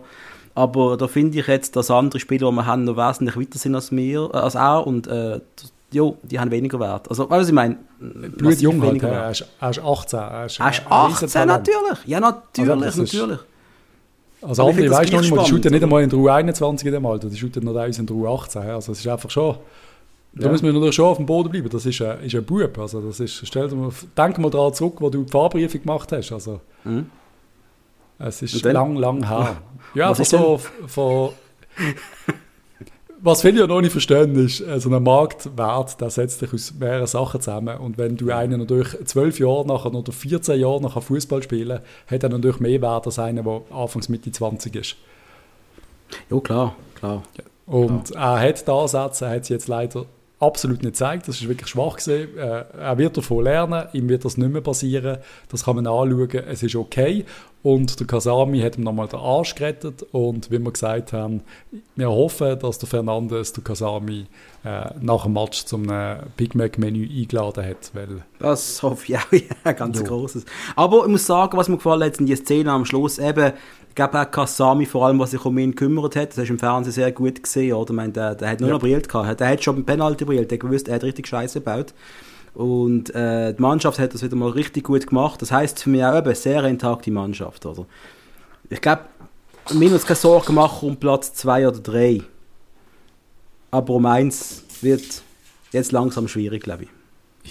[0.55, 3.75] Aber da finde ich jetzt, dass andere Spieler, die wir haben, noch wesentlich weiter sind
[3.75, 5.39] als wir, äh, als er und äh,
[5.91, 7.09] jo, die haben weniger Wert.
[7.09, 7.77] Also, weißt du, was ich meine?
[8.81, 8.89] halt.
[8.89, 9.31] weniger Er Wert.
[9.41, 10.19] ist, er ist 18.
[10.19, 11.47] Er ist, Er ist ein 18 Riesentalent.
[11.67, 12.05] natürlich.
[12.07, 13.39] Ja, natürlich, Also, natürlich.
[14.41, 16.85] Also Aber ich andere, du noch nicht mal, die shooten nicht einmal in der U21
[16.85, 18.61] in dem Alter, die shooten noch teilweise in der U18.
[18.63, 18.69] hä?
[18.71, 19.55] Also es ist einfach schon,
[20.33, 20.51] da Ja.
[20.51, 22.77] müssen wir natürlich schon auf dem Boden bleiben, das ist ein, ist ein Bub.
[22.77, 26.11] Also das ist, stell dir mal, denk mal daran zurück, wo du die Fahrbriefe gemacht
[26.11, 26.31] hast.
[26.31, 27.09] Also Mhm.
[28.19, 29.57] es ist lang, lang her.
[29.95, 31.29] Ja, einfach ist so von...
[33.19, 36.73] Was viele ja noch nicht verstehen, ist, äh, so ein Marktwert, der setzt sich aus
[36.79, 37.77] mehreren Sachen zusammen.
[37.77, 42.23] Und wenn du einen natürlich zwölf Jahre nachher oder 14 Jahre nachher Fußball spielen, hat
[42.23, 44.95] er natürlich mehr Wert als einer, der anfangs Mitte 20 ist.
[46.29, 47.23] Ja, klar, klar.
[47.65, 50.05] Und er hat da Ansätze, er hat sie jetzt leider
[50.39, 51.27] absolut nicht gezeigt.
[51.27, 52.37] Das ist wirklich schwach gesehen.
[52.37, 55.17] Äh, er wird davon lernen, ihm wird das nicht mehr passieren.
[55.49, 56.43] Das kann man anschauen.
[56.47, 57.25] Es ist okay.
[57.67, 60.03] Und der Kasami hat ihm nochmal den Arsch gerettet.
[60.13, 61.41] Und wie wir gesagt haben,
[61.97, 64.25] wir hoffen, dass der Fernandes der Kasami
[64.63, 69.17] äh, nach dem Match zum äh, Big Mac Menü eingeladen hat, weil Das hoffe ich
[69.17, 69.31] auch,
[69.65, 70.05] ja, ganz Jo.
[70.05, 70.45] großes.
[70.77, 73.51] Aber ich muss sagen, was mir gefallen hat, sind die Szenen am Schluss eben,
[73.89, 76.53] ich glaube auch Kasami vor allem, was sich um ihn gekümmert hat, das hast du
[76.53, 77.89] im Fernsehen sehr gut gesehen, oder?
[77.89, 78.75] Ich meine, der, der hat nur Ja.
[78.75, 81.59] noch brillt gehabt, der hat schon beim Penalty brillt, der gewusst, er hat richtig Scheiße
[81.59, 81.93] gebaut.
[82.57, 85.39] Und äh, die Mannschaft hat das wieder mal richtig gut gemacht.
[85.43, 87.85] Das heißt für mich auch eben sehr intakte Mannschaft, oder?
[88.71, 89.03] Ich glaube,
[89.75, 92.21] mir muss keine Sorgen machen um Platz 2 oder 3.
[93.69, 95.21] Aber um eins wird
[95.71, 96.89] jetzt langsam schwierig, glaube ich.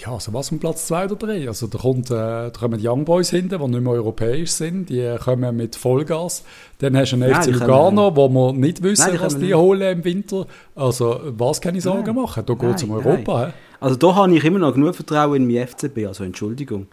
[0.01, 1.47] Ja, also was um Platz 2 oder 3?
[1.47, 4.89] Also da, kommt, äh, da kommen die Young Boys hinten, die nicht mehr europäisch sind.
[4.89, 6.43] Die äh, kommen mit Vollgas.
[6.79, 9.45] Dann hast du einen Nein, FC Lugano, wo wir nicht wissen, Nein, die was die
[9.45, 9.55] nicht.
[9.55, 10.47] holen im Winter.
[10.75, 12.43] Also was kann ich Sorgen machen?
[12.45, 13.47] Da geht es um Europa.
[13.47, 13.53] hä?
[13.79, 16.87] Also da habe ich immer noch genug Vertrauen in mein FCB, also Entschuldigung.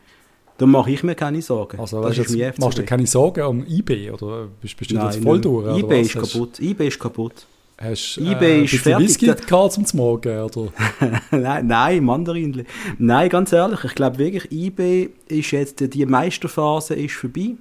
[0.59, 1.81] Da mache ich mir keine Sorgen.
[1.81, 4.11] Also das weißt, ist jetzt machst du keine Sorgen um IB?
[4.11, 5.79] Oder bist, bist du jetzt voll durch?
[5.79, 6.07] eBay was?
[6.07, 6.61] ist Hast- kaputt.
[6.61, 7.47] eBay ist kaputt.
[7.77, 9.09] Hast eBay äh, ein ist bisschen fertig.
[9.09, 10.39] Whisky zum Morgen?
[10.43, 10.69] Oder?
[11.33, 12.65] nein, nein, Mandarinli.
[12.99, 17.57] Nein, ganz ehrlich, ich glaube wirklich, eBay ist jetzt, die Meisterphase ist vorbei.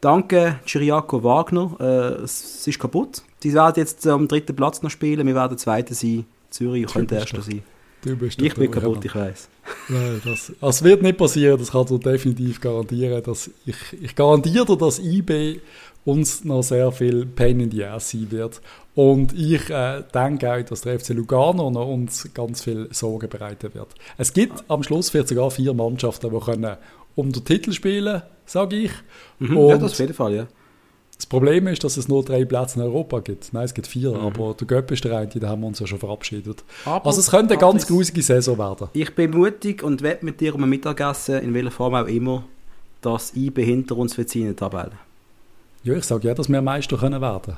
[0.00, 1.76] Danke, Chiriaco Wagner.
[1.80, 3.22] Äh, es ist kaputt.
[3.42, 5.26] Die werden jetzt äh, am dritten Platz noch spielen.
[5.26, 6.24] Wir werden Zweiter sein.
[6.48, 7.62] Zürich könnte Erster sein.
[8.04, 9.48] Du bist Ich bin kaputt, ich weiß.
[9.88, 13.22] Nein, das, das wird nicht passieren, das kann dir definitiv garantieren.
[13.22, 15.60] Dass ich, ich garantiere dir, dass eBay
[16.04, 18.60] uns noch sehr viel Pain in the Ass sein wird.
[18.94, 23.72] Und ich äh, denke auch, dass der FC Lugano noch uns ganz viel Sorgen bereiten
[23.74, 23.88] wird.
[24.18, 26.76] Es gibt am Schluss sogar vier Mannschaften, die können
[27.14, 28.90] um den Titel spielen, sage ich.
[29.38, 30.46] Mhm, Und ja, das auf jeden Fall, ja.
[31.16, 33.52] Das Problem ist, dass es nur drei Plätze in Europa gibt.
[33.52, 34.20] Nein, es gibt vier, Mhm.
[34.20, 36.64] aber der Göpp ist der eine, da haben wir uns ja schon verabschiedet.
[36.84, 38.88] Aber, Also es könnte eine ganz grusige Saison werden.
[38.92, 42.44] Ich bin mutig und wette mit dir um ein Mittagessen, in welcher Form auch immer,
[43.00, 44.92] dass IB hinter uns wird in der Tabelle.
[45.84, 47.56] Ja, ich sage ja, dass wir Meister können werden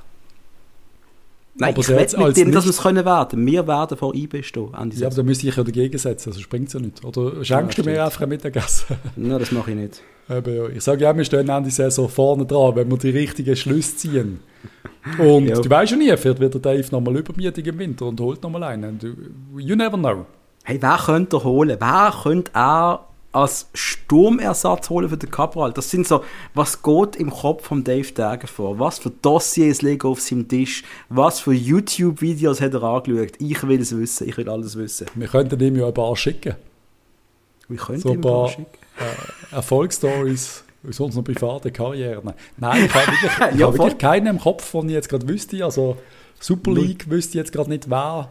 [1.59, 3.47] Nein, Aber ich jetzt mit dir, dass wir es können werden.
[3.47, 4.75] Wir werden vor IB stehen.
[4.79, 7.03] Ende Ja, aber da müsste ich ja dagegen setzen, sonst bringt es ja nicht.
[7.05, 8.97] Oder schenkst Ja, du mir einfach ein Mittagessen?
[9.16, 10.03] Nein, das mache ich nicht.
[10.29, 10.42] Ja.
[10.69, 14.40] Ich sage ja, wir stehen Ende Saison vorne dran, wenn wir die richtigen Schlüsse ziehen.
[15.19, 15.61] Und Ja.
[15.61, 18.64] du weißt ja nie, vielleicht wird der Dave nochmal übermütig im Winter und holt nochmal
[18.64, 18.99] einen.
[19.57, 20.27] You never know.
[20.64, 21.77] Hey, wer könnte er holen?
[21.79, 25.72] Wer könnte er als Sturmersatz holen für den Cabral?
[25.72, 28.79] Das sind so, was geht im Kopf von Dave Dagger vor?
[28.79, 30.83] Was für Dossiers liegen auf seinem Tisch?
[31.09, 33.33] Was für YouTube-Videos hat er angeschaut?
[33.38, 34.29] Ich will es wissen.
[34.29, 35.07] Ich will alles wissen.
[35.14, 36.55] Wir könnten ihm ja ein paar schicken.
[37.68, 38.66] Wie könnte So ich ein ihm paar schicken?
[39.53, 42.33] äh, Erfolgsstories aus unseren privaten Karrieren.
[42.57, 43.79] Nein, ich habe wirklich, ich Ja, voll.
[43.79, 45.64] wirklich keinen im Kopf, den ich jetzt gerade wüsste.
[45.64, 45.96] Also
[46.40, 48.31] Super League wüsste ich jetzt gerade nicht, wer.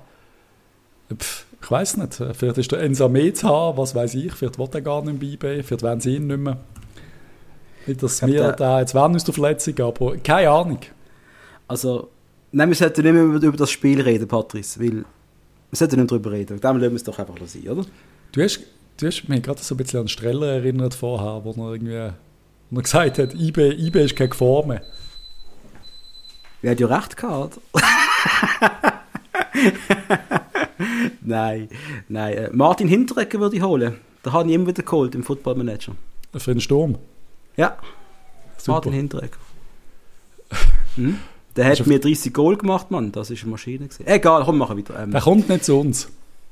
[1.14, 2.16] Pff, ich weiß nicht.
[2.34, 4.34] Vielleicht ist der Enza Mezha, was weiß ich.
[4.34, 6.58] Vielleicht will er gar nicht mehr bei Vielleicht wollen sie ihn nicht mehr.
[7.88, 10.80] Nicht, dass wir der- da jetzt wollen aus der Verletzung, aber keine Ahnung.
[11.68, 12.10] Also,
[12.52, 15.06] nein, wir sollten nicht mehr über, das Spiel reden, Patrice, weil wir
[15.74, 16.60] sollten nicht drüber reden.
[16.60, 17.86] Dann lassen wir es doch einfach sein, oder?
[18.32, 18.60] Du hast,
[18.98, 22.10] du hast mich gerade so ein bisschen an Streller erinnert vorher, wo er irgendwie
[22.72, 24.82] wo er gesagt hat, IB, IB ist keine Gefahr mehr.
[26.62, 27.60] Wer hat ja recht gehabt.
[31.22, 31.70] nein,
[32.08, 32.34] nein.
[32.34, 33.96] Äh, Martin Hinteregger würde ich holen.
[34.24, 35.94] Da habe ich immer wieder geholt im Football Manager.
[36.36, 36.98] Für den Sturm.
[37.58, 37.78] Ja,
[38.58, 38.74] Super.
[38.74, 39.38] Martin Hinteregger.
[40.96, 41.20] Hm?
[41.58, 43.12] Der hat mir 30 Goal gemacht, Mann.
[43.12, 43.86] Das ist eine Maschine.
[43.88, 44.08] Gewesen.
[44.08, 45.04] Egal, komm, machen wir weiter.
[45.04, 46.10] Ähm, Der kommt nicht zu uns.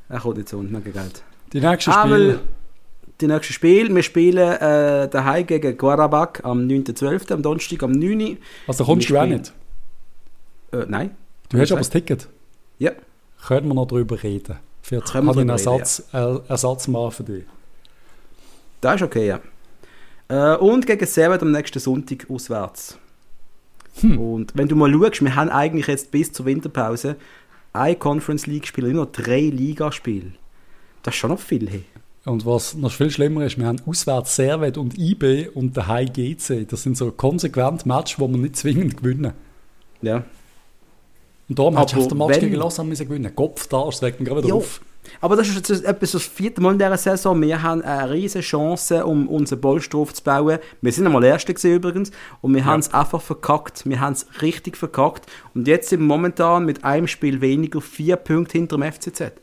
[0.09, 1.23] Er kommt jetzt unten gegen Geld.
[1.53, 2.39] Die nächsten Spiele.
[3.21, 3.93] die nächsten Spiele.
[3.95, 8.37] Wir spielen äh, daheim gegen Guarabak am 9.12., am Donnerstag am 9.
[8.67, 9.53] Also kommst du auch nicht.
[10.73, 11.11] Äh, nein.
[11.49, 12.27] Du hast aber das Ticket.
[12.79, 12.91] Ja.
[13.47, 14.57] Können wir noch darüber reden?
[14.83, 17.43] Wir habe ich einen drüber reden, Ersatz, äh, Ersatzmann für dich.
[18.81, 19.39] Das ist okay, ja.
[20.27, 22.97] Äh, und gegen Servet am nächsten Sonntag auswärts.
[24.01, 24.17] Hm.
[24.17, 27.15] Und wenn du mal schaust, wir haben eigentlich jetzt bis zur Winterpause
[27.73, 30.33] ein Conference League Spiel, immer noch drei Ligaspiele.
[31.01, 31.69] Das ist schon noch viel.
[31.69, 31.83] Hey.
[32.25, 36.65] Und was noch viel schlimmer ist, wir haben auswärts Servet und IB und daheim GC.
[36.67, 39.33] Das sind so konsequent Matches, die wir nicht zwingend gewinnen.
[40.01, 40.23] Ja.
[41.49, 43.35] Und darum hättest du auf den Match gegen Lausanne müssen gewinnen.
[43.35, 44.81] Kopf da, regt mich gerade wieder auf.
[45.21, 47.41] Aber das ist jetzt etwas das vierte Mal in dieser Saison.
[47.41, 50.59] Wir haben eine riesige Chance, um unseren Bolster aufzubauen.
[50.81, 52.11] Wir sind einmal Erste gewesen übrigens.
[52.41, 53.87] Und wir haben es einfach verkackt.
[53.87, 55.25] Wir haben es richtig verkackt.
[55.53, 59.33] Und jetzt sind wir momentan mit einem Spiel weniger vier Punkte hinter dem FCZ.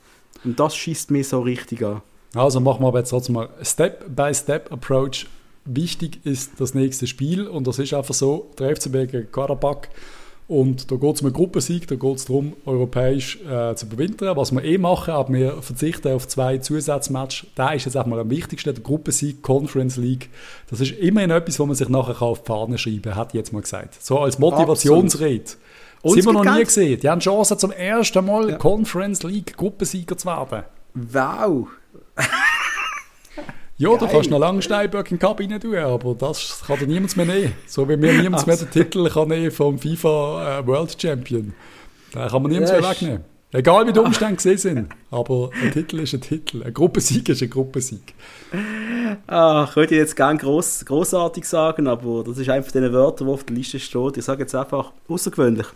[0.44, 2.02] Und das schießt mir so richtig an.
[2.34, 5.26] Also machen wir aber jetzt trotzdem mal Step-by-Step-Approach.
[5.66, 9.88] Wichtig ist das nächste Spiel und das ist einfach so, der FCB gegen Karabakh
[10.50, 14.36] und da geht es um einen Gruppensieg, da geht es darum, europäisch äh, zu überwintern,
[14.36, 17.46] was wir eh machen, aber wir verzichten auf zwei Zusatzmatches.
[17.54, 20.28] Da ist jetzt auch mal am wichtigsten, der Gruppensieg, Conference League.
[20.68, 23.32] Das ist immerhin etwas, wo man sich nachher kann auf die Fahne schreiben kann, hat
[23.32, 24.02] jetzt mal gesagt.
[24.02, 25.52] So als Motivationsrede.
[26.02, 26.98] Sind wir noch nie gesehen.
[26.98, 28.56] Die haben Chance, zum ersten Mal Ja.
[28.56, 30.64] Conference League Gruppensieger zu werden.
[30.94, 31.68] Wow!
[33.80, 34.08] Ja, du Geil.
[34.12, 37.52] kannst noch lange Steinböcke in die Kabine tun, aber das kann dir niemand mehr nehmen.
[37.66, 41.54] So wie mir niemand mehr den Titel kann nehmen vom FIFA äh, World Champion.
[42.14, 43.24] Den kann man niemand mehr wegnehmen.
[43.52, 44.88] Egal wie die Umstände gesehen sind.
[45.10, 46.62] Aber ein Titel ist ein Titel.
[46.62, 48.14] Ein Gruppensieg ist ein Gruppensieg.
[49.26, 53.30] Ah, ich würde jetzt gerne gross, grossartig sagen, aber das ist einfach diese Wörter, die
[53.30, 54.18] auf der Liste steht.
[54.18, 55.66] Ich sage jetzt einfach außergewöhnlich.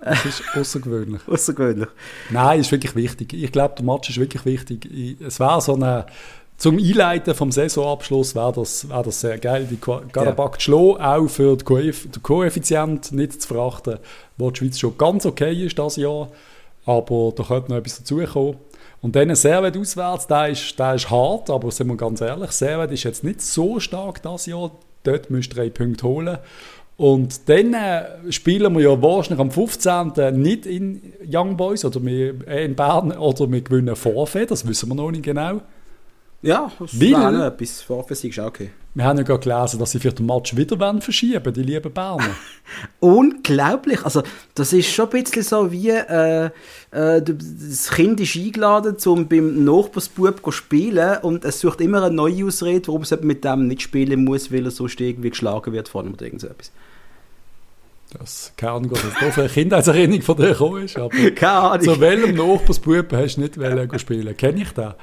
[0.00, 1.20] Das ist außergewöhnlich.
[1.28, 1.88] Außergewöhnlich.
[2.30, 3.34] Nein, ist wirklich wichtig.
[3.34, 4.88] Ich glaube, der Match ist wirklich wichtig.
[4.90, 6.06] Ich- Es wäre so eine,
[6.58, 11.28] zum Einleiten vom Saisonabschluss wäre das, wär das sehr geil, die Karabakh zu schlagen, auch
[11.28, 13.98] für den Koeffizient nicht zu verachten,
[14.38, 16.28] wo die Schweiz schon ganz okay ist das Jahr,
[16.86, 18.56] aber da könnte noch etwas dazukommen.
[19.02, 22.90] Und dann Servet auswärts, der ist, der ist hart, aber sind wir ganz ehrlich, Servet
[22.90, 24.70] ist jetzt nicht so stark das Jahr,
[25.02, 26.38] dort müsst ihr drei Punkte holen.
[26.96, 30.40] Und dann äh, spielen wir ja wahrscheinlich am 15.
[30.40, 34.88] nicht in Young Boys oder wir, äh, in Bern oder wir gewinnen Vorfeld, das wissen
[34.88, 35.60] wir noch nicht genau.
[36.42, 37.82] Ja, das Weil- wäre auch etwas.
[37.82, 38.70] Vorfässig ist auch okay.
[38.94, 41.92] Wir haben ja gerade gelesen, dass sie vielleicht den Match wieder wollen verschieben die lieben
[41.92, 42.30] Berner.
[43.00, 44.02] Unglaublich.
[44.04, 44.22] Also,
[44.54, 46.46] das ist schon ein bisschen so wie, äh,
[46.92, 52.14] äh, das Kind ist eingeladen, um beim Nachbarsbub zu spielen und es sucht immer eine
[52.14, 55.88] neue Ausrede, warum es mit dem nicht spielen muss, weil er sonst irgendwie geschlagen wird
[55.88, 56.72] von oder irgend so etwas.
[58.18, 61.52] Das keine Ahnung, was das da für eine Kindheitserinnerung von dir gekommen ist, aber Keine
[61.52, 61.84] Ahnung.
[61.84, 64.36] zu welchem Nachbarsbub hast du nicht wollen spielen?
[64.36, 64.94] Kenne ich den?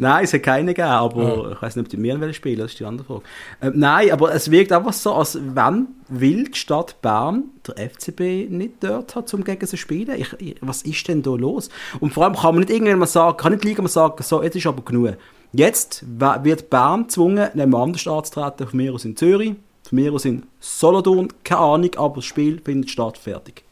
[0.00, 2.70] Nein, es hat keinen gegeben, aber ich weiß nicht, ob die mir wollen spielen, das
[2.70, 3.22] ist die andere Frage.
[3.60, 8.48] Ähm, nein, aber es wirkt einfach so, als wenn will die Stadt Bern der FCB
[8.48, 10.14] nicht dort hat, um gegen sie zu spielen.
[10.16, 11.68] Ich, ich, was ist denn da los?
[11.98, 14.40] Und vor allem kann man nicht irgendwann mal sagen, kann nicht liegen mal sagen, so,
[14.40, 15.16] jetzt ist aber genug.
[15.52, 20.24] Jetzt wird Bern gezwungen, neben anders anzutreten, von mir aus in Zürich, von mir aus
[20.24, 23.64] in Solothurn, keine Ahnung, aber das Spiel findet statt, fertig.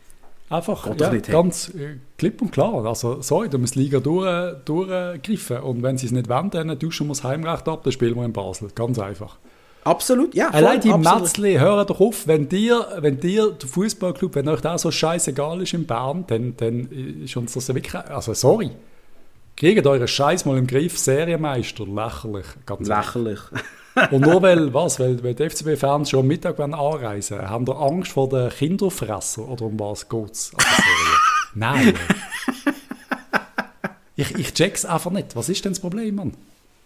[0.48, 2.84] Einfach ja, ganz äh, klipp und klar.
[2.86, 5.58] Also, sorry, da muss die Liga durch, durchgreifen.
[5.58, 8.24] Und wenn sie es nicht wollen, dann tauschen wir das Heimrecht ab, dann spielen wir
[8.24, 8.68] in Basel.
[8.74, 9.38] Ganz einfach.
[9.82, 10.50] Absolut, ja.
[10.50, 10.92] Allein die.
[10.92, 15.62] Metzli, hören doch auf, wenn dir, wenn dir der Fußballclub, wenn euch da so scheißegal
[15.62, 16.88] ist in Bern, dann, dann
[17.22, 18.70] ist uns das wirklich, also sorry.
[19.56, 22.46] Kriegt euren Scheiß mal im Griff, Serienmeister, lächerlich.
[22.66, 22.88] Ganz.
[22.88, 23.40] Lächerlich.
[24.10, 27.72] Und nur weil, was, weil, weil die FCB-Fans schon am Mittag wollen anreisen haben die
[27.72, 30.52] Angst vor den Kinderfresser oder um was geht's?
[30.54, 31.18] Also, sorry.
[31.54, 31.94] Nein.
[34.16, 35.34] ich, ich check's einfach nicht.
[35.34, 36.34] Was ist denn das Problem, Mann?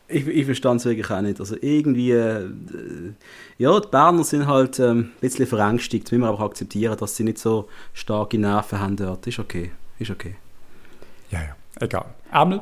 [0.07, 1.39] Ich, ich verstand es wirklich auch nicht.
[1.41, 2.49] Also irgendwie, äh,
[3.59, 6.07] ja, die Berner sind halt ähm, ein bisschen verängstigt.
[6.07, 9.27] Das müssen wir aber akzeptieren, dass sie nicht so starke Nerven haben dort.
[9.27, 9.71] Ist okay.
[9.99, 10.37] Ist okay.
[11.31, 11.57] Ja, ja.
[11.81, 12.07] Egal.
[12.31, 12.61] Einmal,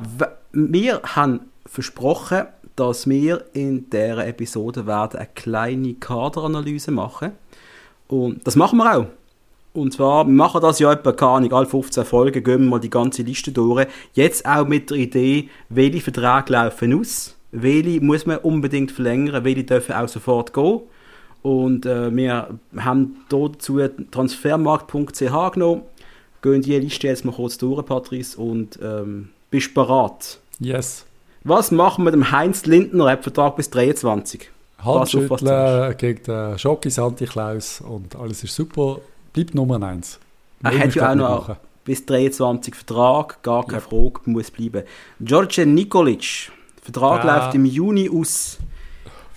[0.53, 2.45] Wir haben versprochen,
[2.79, 7.33] dass wir in dieser Episode werden eine kleine Kaderanalyse machen.
[8.07, 9.05] Und das machen wir auch.
[9.73, 12.79] Und zwar, wir machen das ja etwa, keine Ahnung, alle 15 Folgen, gehen wir mal
[12.79, 13.87] die ganze Liste durch.
[14.13, 19.63] Jetzt auch mit der Idee, welche Verträge laufen aus, welche muss man unbedingt verlängern, welche
[19.63, 20.81] dürfen auch sofort gehen.
[21.43, 23.79] Und äh, wir haben dazu
[24.11, 25.83] transfermarkt.ch genommen,
[26.41, 30.39] gehen die Liste jetzt mal kurz durch, Patrice, und ähm, bist bereit.
[30.59, 31.05] yes.
[31.43, 33.05] Was machen wir mit dem Heinz Lindner?
[33.05, 34.49] Er hat Vertrag bis 23.
[34.77, 38.99] Pass auf, was du Handschütteln gegen den Schocki Santi Klaus und alles ist super.
[39.33, 40.19] Bleibt Nummer eins.
[40.63, 41.55] Er Mehr hat musst du ja auch noch machen.
[41.85, 44.83] bis 23 Vertrag, gar keine Frage, muss bleiben.
[45.21, 47.37] George Nikolic, Vertrag Ja.
[47.37, 48.58] läuft im Juni aus.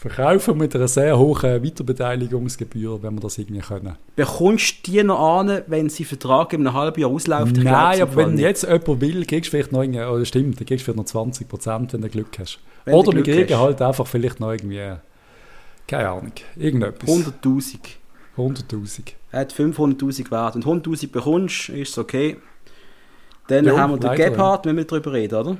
[0.02, 3.96] Verkaufen mit einer sehr hohen Weiterbeteiligungsgebühr, wenn wir das irgendwie können.
[4.16, 7.56] Bekommst du die noch an, wenn sie Vertrag in einem halben Jahr ausläuft?
[7.56, 8.42] Ich Nein, aber wenn nicht.
[8.42, 11.04] jetzt jemand will, kriegst du vielleicht noch irgendwie, oder stimmt, dann kriegst du vielleicht noch
[11.04, 12.58] 20 Prozent, wenn du Glück hast.
[12.84, 14.94] Wenn oder wir kriegen halt einfach vielleicht noch irgendwie,
[15.86, 17.08] keine Ahnung, irgendetwas.
[17.08, 17.78] 100'000.
[18.36, 19.12] 100'000.
[19.30, 20.56] Er hat 500'000 wert.
[20.56, 22.38] Du 100'000 bekommst, ist okay.
[23.46, 25.56] Dann Jo, haben wir den Gebhardt, wenn wir drüber reden, oder?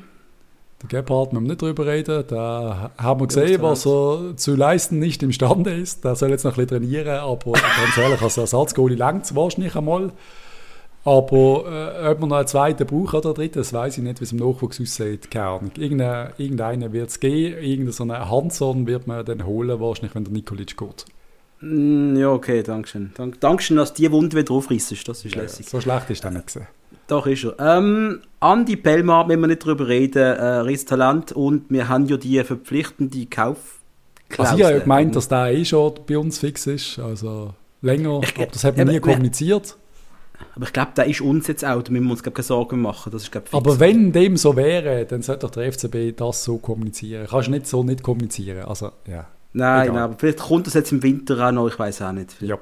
[0.82, 2.24] Der Gebhardt müssen wir nicht drüber reden.
[2.28, 6.04] Da haben wir gesehen, das was er zu leisten nicht imstande ist.
[6.04, 9.76] Der soll jetzt noch ein bisschen trainieren, aber ganz ehrlich, als Ersatzgoalie längt es wahrscheinlich
[9.76, 10.12] einmal.
[11.04, 11.64] Aber
[12.04, 14.24] äh, ob man noch einen zweiten braucht oder einen dritten, das weiß ich nicht, wie
[14.24, 15.30] es im Nachwuchs aussieht.
[15.32, 15.70] Keine Ahnung.
[15.76, 20.24] Irgendeine, irgendeinen wird es geben, irgendeine so eine Hanson wird man dann holen, wahrscheinlich, wenn
[20.24, 21.04] der Nikolic geht.
[21.60, 23.10] Mm, ja, okay, Dankeschön.
[23.16, 25.08] Dank, Dankeschön, dass du die Wunde wieder aufreißt.
[25.08, 25.68] Das ist Ja, lässig.
[25.68, 26.68] so schlecht ist der nicht gesehen.
[27.12, 27.54] Doch, ist er.
[27.78, 32.42] Ähm, Andi Pellmar, wenn wir nicht drüber reden, äh, Riestalent und wir haben ja die
[32.42, 33.80] verpflichtende Kauf.
[34.38, 38.20] Also ich habe ja gemeint, dass der eh schon bei uns fix ist, also länger,
[38.22, 39.76] Ich- aber das hat man nie kommuniziert.
[40.56, 42.80] Aber ich glaube, der ist uns jetzt auch, da müssen wir uns glaub, keine Sorgen
[42.80, 43.12] machen.
[43.12, 43.54] Das ist, glaub, fix.
[43.54, 47.26] Aber wenn dem so wäre, dann sollte doch der FCB das so kommunizieren.
[47.28, 48.64] Kannst du nicht so nicht kommunizieren.
[48.64, 49.26] Also, ja.
[49.52, 52.40] Nein, nein, aber vielleicht kommt das jetzt im Winter auch noch, ich weiß auch nicht.
[52.40, 52.56] Ja.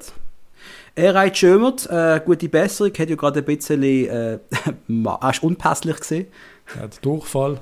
[0.95, 4.39] Erei Schömert, äh, gute Besserung, hat ja gerade ein bisschen, äh,
[4.87, 6.27] er ist unpässlich gesehen.
[6.75, 7.59] ja der Durchfall.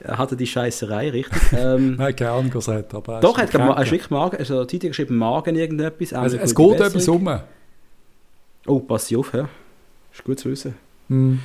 [0.00, 1.42] Er hatte die Scheißerei, richtig.
[1.52, 2.94] ähm, Nein, keine Ahnung, was er hat.
[2.94, 6.12] Aber er doch, er hat er wirklich Magen, also die Zeitung geschrieben Magen irgendetwas.
[6.12, 7.28] also, Es geht etwas um.
[8.66, 9.48] Oh, pass auf, ja.
[10.12, 10.74] Ist gut zu wissen.
[11.08, 11.40] Hm.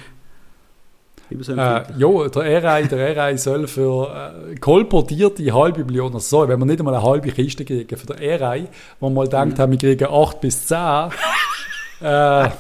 [1.32, 4.08] Äh, ja, der RI, der RI soll für
[4.52, 8.06] äh, kolportierte halbe Million, also sorry, wenn wir nicht einmal eine halbe Kiste kriegen für
[8.06, 8.68] den RI,
[9.00, 12.52] wo man mal denkt, haben, wir kriegen 8 bis 10, äh, ja,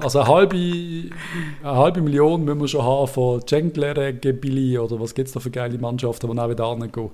[0.00, 5.14] also eine halbe, eine halbe Million müssen wir schon haben von Cenkler, Gebili oder was
[5.14, 7.10] gibt es da für geile Mannschaften, die auch wieder angehen.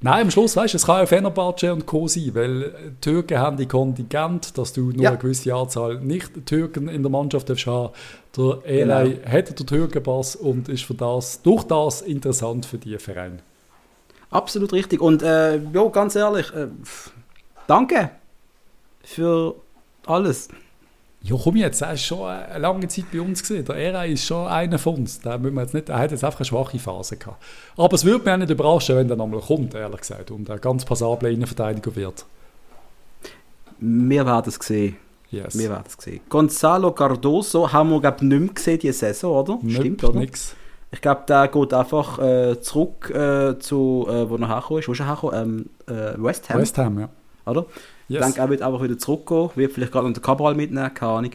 [0.00, 2.06] Nein, am Schluss, weißt du, es kann auch Fenerbahce und Co.
[2.08, 5.10] sein, weil Türken haben die Kontingent, dass du nur Ja.
[5.10, 7.94] eine gewisse Anzahl Nicht-Türken in der Mannschaft darfst haben.
[8.36, 9.00] Der Genau.
[9.00, 13.38] ELI hat den Türkenpass und ist für das, durch das interessant für die Vereine.
[14.30, 15.00] Absolut richtig.
[15.00, 16.66] Und äh, ja, ganz ehrlich, äh,
[17.66, 18.10] danke
[19.04, 19.54] für
[20.06, 20.48] alles.
[21.26, 23.64] Ja, komm jetzt, er ist schon eine lange Zeit bei uns gesehen.
[23.64, 25.20] Der ELI ist schon einer von uns.
[25.20, 27.42] Da müssen wir jetzt nicht, er hat jetzt einfach eine schwache Phase gehabt.
[27.78, 30.60] Aber es würde mich auch nicht überraschen, wenn er nochmal kommt, ehrlich gesagt, und ein
[30.60, 32.26] ganz passabler Innenverteidiger wird.
[33.78, 34.96] Wir werden es sehen.
[35.30, 35.58] Yes.
[35.58, 36.20] Wir werden es sehen.
[36.28, 39.58] Gonzalo Cardoso haben wir, glaube ich, nicht mehr gesehen diese Saison, oder?
[39.62, 40.18] Nicht, Stimmt, oder?
[40.18, 40.54] Nix.
[40.90, 44.88] Ich glaube, der geht einfach äh, zurück äh, zu, äh, wo er hergekommen ist.
[44.88, 45.70] Wo ist er hergekommen?
[45.88, 47.08] Ähm, äh, West Ham, West Ham, ja.
[47.46, 47.64] oder?
[48.08, 48.24] Ich Yes.
[48.24, 49.50] denke, er wird einfach wieder zurückgehen.
[49.54, 51.30] Wird vielleicht gerade noch den Cabral mitnehmen, keine Ahnung.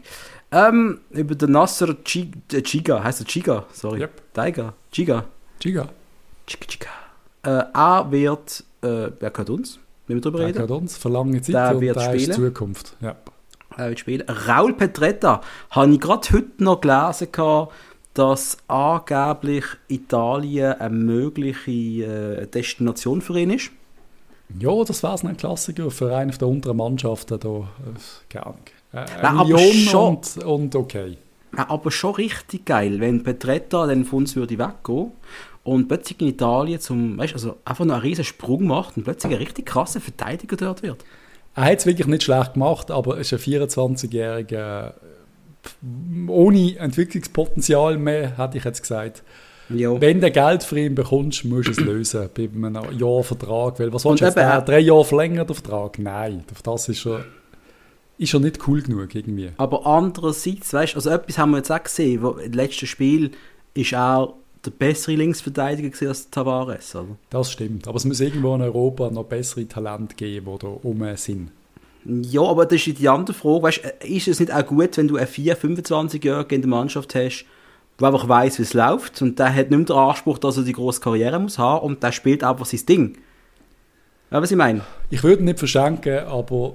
[0.52, 3.66] Ähm, über den Nasser äh, Chiga, heißt er Chiga?
[3.74, 4.02] Sorry.
[4.02, 4.34] Yep.
[4.34, 4.74] Tiger.
[4.92, 5.26] Chiga.
[5.60, 5.90] Giga.
[6.48, 6.90] Chica, chica.
[7.44, 10.56] Äh, er wird, äh, wer gehört uns, wenn wir darüber Der reden?
[10.58, 12.36] gehört uns für lange Zeit Der und wird der ist spielen.
[12.36, 12.96] Zukunft.
[13.02, 13.16] Ja.
[13.78, 14.24] Er wird spielen.
[14.28, 17.74] Raul Petretta, habe ich gerade heute noch gelesen, gehabt,
[18.16, 23.72] dass angeblich Italien eine mögliche äh, Destination für ihn ist.
[24.58, 27.40] Ja, das wäre ein Klassiker für eine der unteren Mannschaften.
[27.40, 27.64] Da, äh,
[28.30, 28.60] keine Ahnung.
[28.94, 31.18] Äh, Nein, Million schon- und, und okay.
[31.56, 35.12] Ja, aber schon richtig geil, wenn Petretta dann von uns würde weggehen
[35.64, 39.34] und plötzlich in Italien zum, weißt, also einfach noch einen riesen Sprung macht und plötzlich
[39.34, 41.04] ein richtig krasser Verteidiger dort wird.
[41.56, 47.98] Er hat es wirklich nicht schlecht gemacht, aber er ist ein 24-jähriger äh, ohne Entwicklungspotenzial
[47.98, 49.24] mehr, hätte ich jetzt gesagt.
[49.70, 50.00] Ja.
[50.00, 53.80] Wenn du Geld für ihn bekommst, musst du es lösen bei einem Jahrvertrag.
[53.80, 54.38] Weil was willst du jetzt?
[54.38, 56.00] eben, drei Jahre verlängert, der Vertrag?
[56.00, 57.26] Nein, auf das ist er,
[58.18, 59.52] ist er nicht cool genug irgendwie.
[59.58, 63.32] Aber andererseits, weißt also etwas haben wir jetzt auch gesehen, im letzten Spiel
[63.74, 64.34] ist er
[64.66, 67.18] der bessere Linksverteidiger als Tavares, oder?
[67.30, 67.88] Das stimmt.
[67.88, 71.52] Aber es muss irgendwo in Europa noch bessere Talente geben, die da rum sind.
[72.06, 75.08] Ja, aber das ist die andere Frage, weißt, äh, ist es nicht auch gut, wenn
[75.08, 77.46] du einen 4-, 25-Jährigen in der Mannschaft hast,
[78.00, 80.64] der einfach weiss, wie es läuft und der hat nicht mehr den Anspruch, dass er
[80.64, 83.18] die grosse Karriere muss haben und der spielt einfach sein Ding.
[84.32, 84.82] Ja, was ich meine?
[85.10, 86.74] Ich würde nicht verschenken, aber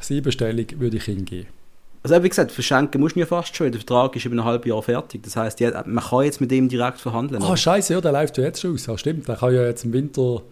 [0.00, 1.46] Siebenstellung würde ich hingehen.
[2.02, 4.68] Also wie gesagt, verschenken musst du ja fast schon, der Vertrag ist über ein halbes
[4.68, 5.22] Jahr fertig.
[5.22, 7.42] Das heisst, ja, man kann jetzt mit ihm direkt verhandeln.
[7.42, 7.56] Ah, oder?
[7.56, 8.86] scheiße, ja, der läuft ja jetzt schon aus.
[8.86, 10.42] Ja, stimmt, der kann ja jetzt im Winter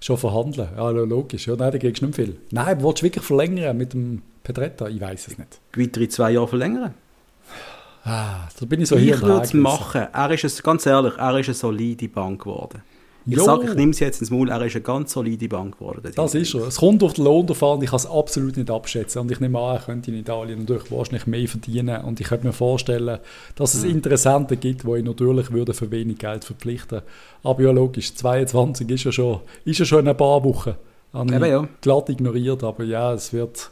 [0.00, 0.68] schon verhandeln.
[0.76, 1.46] Ja, logisch.
[1.48, 2.36] Ja, nein, da kriegst du nicht viel.
[2.52, 4.88] Nein, aber willst du wirklich verlängern mit dem Pedretta?
[4.88, 5.60] Ich weiß es nicht.
[5.76, 6.94] weitere zwei Jahre verlängern.
[8.04, 10.08] Ah, bin ich so ich würde es machen.
[10.12, 12.82] Er ist, ein, ganz ehrlich, er ist eine solide Bank geworden.
[13.24, 16.10] Ich sage, ich nehme es jetzt ins Maul, er ist eine ganz solide Bank geworden.
[16.14, 16.66] Das ist er.
[16.66, 19.20] Es kommt auf den Lohn drauf an, ich kann es absolut nicht abschätzen.
[19.22, 22.04] Und ich nehme an, er könnte in Italien natürlich wahrscheinlich mehr verdienen.
[22.04, 23.20] Und ich könnte mir vorstellen,
[23.54, 27.02] dass es Interessenten gibt, die ihn natürlich würden für wenig Geld verpflichten
[27.44, 30.74] Aber ja, logisch, 22 ist ja schon, ist ja schon in ein paar Wochen.
[31.12, 31.68] Habe Eben, ich ja.
[31.80, 33.70] glatt ignoriert, aber ja, es wird...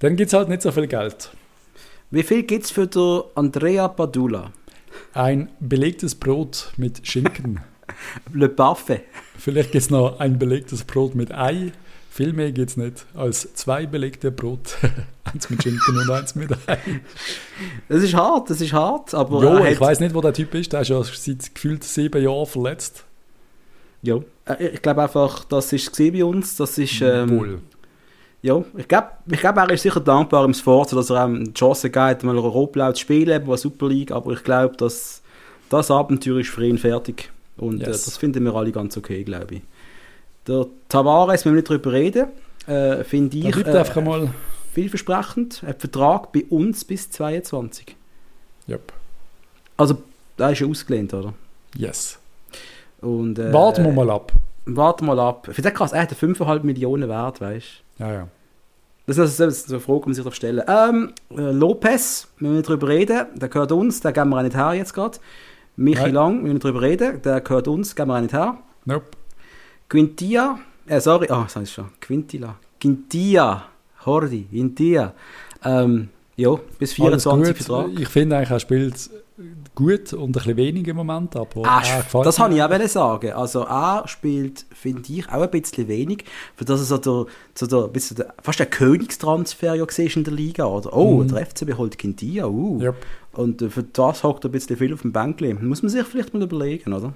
[0.00, 1.30] Dann gibt es halt nicht so viel Geld.
[2.10, 4.52] Wie viel gibt es für den Andrea Padula?
[5.12, 7.60] Ein belegtes Brot mit Schinken.
[8.32, 9.02] Le Parfait.
[9.38, 11.72] Vielleicht gibt es noch ein belegtes Brot mit Ei.
[12.10, 14.78] Viel mehr geht es nicht als zwei belegte Brot.
[15.24, 16.78] eins mit Schinken und eins mit Ei.
[17.88, 20.72] Das ist hart, das ist hart, aber Jo, ich weiß nicht, wo der Typ ist.
[20.72, 23.04] Der ist ja seit gefühlt sieben Jahren verletzt.
[24.02, 24.16] Ja.
[24.46, 26.56] Äh, Ich glaube einfach, das ist bei uns.
[26.56, 27.60] Das ist, ähm, Wohl.
[28.42, 31.54] Ja, ich glaube, ich glaub, er ist sicher dankbar im Sport, dass er ihm die
[31.54, 35.22] Chance geht, mal Europablau zu spielen, was Super League, aber ich glaube, dass
[35.70, 37.30] das Abenteuer ist für ihn fertig.
[37.56, 38.04] Und äh, Yes.
[38.04, 39.62] das finden wir alle ganz okay, glaube ich.
[40.46, 42.28] Der Tavares, wenn wir nicht drüber reden,
[42.66, 44.30] äh, finde ich äh, einfach einmal.
[44.72, 45.62] vielversprechend.
[45.66, 47.96] Ein Vertrag bei uns bis 22.
[48.68, 48.92] Yep.
[49.76, 49.98] Also,
[50.36, 51.34] da ist ja ausgelehnt, oder?
[51.76, 52.18] Yes.
[53.00, 54.32] Und, äh, Warten wir mal ab.
[54.76, 55.46] Warten mal ab.
[55.46, 57.66] Finde das krass, er hat 5,5 Millionen wert, weißt
[57.98, 58.04] du?
[58.04, 58.28] Ja, ja.
[59.06, 62.50] Das ist, das ist eine Frage, die man sich darf stellen Ähm, äh, Lopez, wir
[62.50, 65.18] nicht drüber reden, der gehört uns, der geben wir auch nicht her jetzt gerade.
[65.76, 66.14] Michi Nein.
[66.14, 68.58] Lang, wir nicht drüber reden, der gehört uns, geben wir auch nicht her.
[68.84, 69.06] Nope.
[69.88, 72.56] Quintia, äh, sorry, ah, oh, sag ich schon, Quintila.
[72.78, 73.64] Quintia,
[74.04, 75.14] Hordi, Quintia.
[75.64, 77.66] Ähm, ja, bis Alles 24 gut.
[77.66, 78.00] Vertrag.
[78.00, 79.10] Ich finde eigentlich, er spielt
[79.74, 82.88] gut und ein bisschen wenig im Moment, aber Ah, er gefällt das habe ich auch
[82.88, 83.32] sagen.
[83.32, 86.24] Also er spielt, finde ich, auch ein bisschen wenig,
[86.56, 89.86] für das er so der, so der, ein bisschen der, fast der Königstransfer ja
[90.16, 90.66] in der Liga.
[90.66, 90.92] Oder?
[90.96, 91.28] Oh, Mhm.
[91.28, 92.80] der FCB holt Quintia, uh.
[92.80, 92.96] Yep.
[93.32, 95.54] Und äh, für das hockt er ein bisschen viel auf dem Bänkli.
[95.54, 97.12] Muss man sich vielleicht mal überlegen, oder?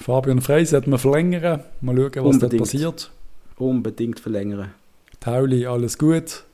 [0.00, 1.62] Fabian Frey sollten wir verlängern.
[1.80, 2.62] Mal schauen, was dort Unbedingt.
[2.62, 3.10] passiert.
[3.56, 4.72] Unbedingt verlängern.
[5.20, 6.44] Tauli, alles gut.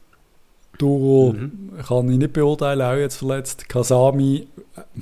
[0.79, 1.71] Duro Mhm.
[1.87, 3.69] kann ich nicht beurteilen, auch jetzt verletzt.
[3.69, 4.47] Kasami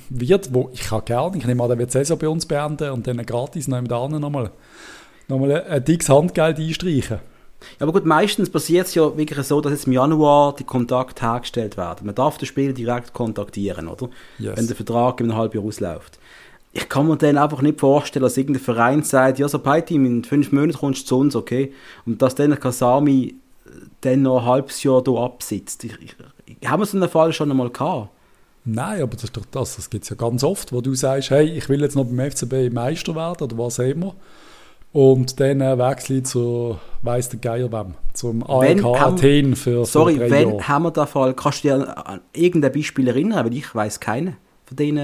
[0.09, 2.91] wird, wo ich kann gerne, ich nehme an, der wird die Saison bei uns beenden
[2.91, 4.51] und dann gratis noch im anderen nochmal
[5.29, 7.19] nochmal ein, dickes Handgeld einstreichen.
[7.79, 11.23] Ja, aber gut, meistens passiert es ja wirklich so, dass jetzt im Januar die Kontakte
[11.27, 12.07] hergestellt werden.
[12.07, 14.09] Man darf den Spieler direkt kontaktieren, oder?
[14.39, 14.57] Yes.
[14.57, 16.19] wenn der Vertrag in einem halben Jahr ausläuft.
[16.73, 20.25] Ich kann mir dann einfach nicht vorstellen, dass irgendein Verein sagt, ja, so Team in
[20.25, 21.73] fünf Monaten kommst du zu uns, okay?
[22.07, 23.35] Und dass dann Kasami
[24.03, 25.85] dann noch ein halbes Jahr hier absitzt.
[25.85, 25.95] Ich,
[26.47, 28.09] ich, haben wir so einen Fall schon einmal gehabt?
[28.65, 31.31] Nein, aber das ist doch das, das gibt es ja ganz oft, wo du sagst,
[31.31, 34.15] hey, ich will jetzt noch beim FCB Meister werden oder was auch immer.
[34.93, 40.15] Und dann äh, wechsle ich zu, weiss der Geier wem, zum haben- Athen für, Sorry,
[40.15, 40.69] für drei wenn Jahre.
[40.69, 43.45] haben wir den Fall, kannst du dir an, an irgendein Beispiel erinnern?
[43.47, 44.37] Weil ich weiß keinen
[44.71, 44.97] von den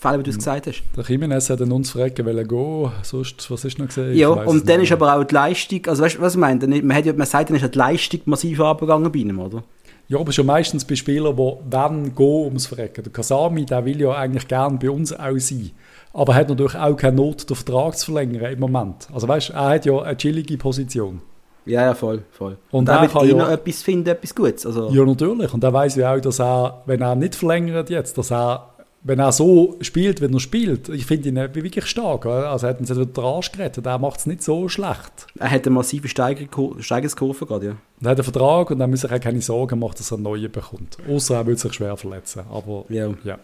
[0.00, 0.82] Fällen, wie du es gesagt hast.
[0.96, 4.16] Der Jimenez hat uns fragen wollen gehen, sonst, was ist noch gesehen?
[4.16, 6.66] Ja, und dann ist aber auch die Leistung, also weißt du, was ich meine?
[6.66, 9.62] Man, hat ja, man sagt, dann ist die Leistung massiv abgegangen bei ihm, oder?
[10.08, 13.04] Ja, aber schon meistens bei Spielern, die wenn gehen ums Verrecken.
[13.04, 15.70] Der Kasami, der will ja eigentlich gern bei uns auch sein.
[16.14, 19.08] Aber hat natürlich auch keine Not, den Vertrag zu verlängern im Moment.
[19.12, 21.20] Also weißt du, er hat ja eine chillige Position.
[21.64, 22.56] Ja, ja, voll, voll.
[22.72, 24.66] Und Und, er wird eh ja- noch etwas finden, etwas Gutes.
[24.66, 25.54] Also, Ja, natürlich.
[25.54, 28.70] Und er weiß ja auch, dass er, wenn er nicht verlängert jetzt, dass er,
[29.04, 32.24] wenn er so spielt, wie er spielt, ich finde ihn wirklich stark.
[32.26, 33.84] Also er hat uns wieder den Arsch gerettet.
[33.84, 35.26] Er macht es nicht so schlecht.
[35.38, 37.76] Er hat eine massive Steigerungskurve gerade, ja.
[38.00, 40.24] Er hat einen Vertrag und er muss sich auch keine Sorgen machen, dass er einen
[40.24, 40.98] neuen bekommt.
[41.08, 42.44] Außer er will sich schwer verletzen.
[42.50, 43.10] Aber ja.
[43.24, 43.38] ja.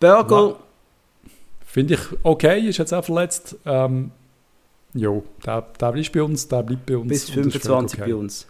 [0.00, 0.56] Burger,
[1.76, 3.54] Finde ich okay, ist jetzt auch verletzt.
[3.66, 4.10] Ähm,
[4.94, 7.06] jo, der, der ist bei uns, der bleibt bei uns.
[7.06, 8.46] bis und das ist 25 völlig bei uns.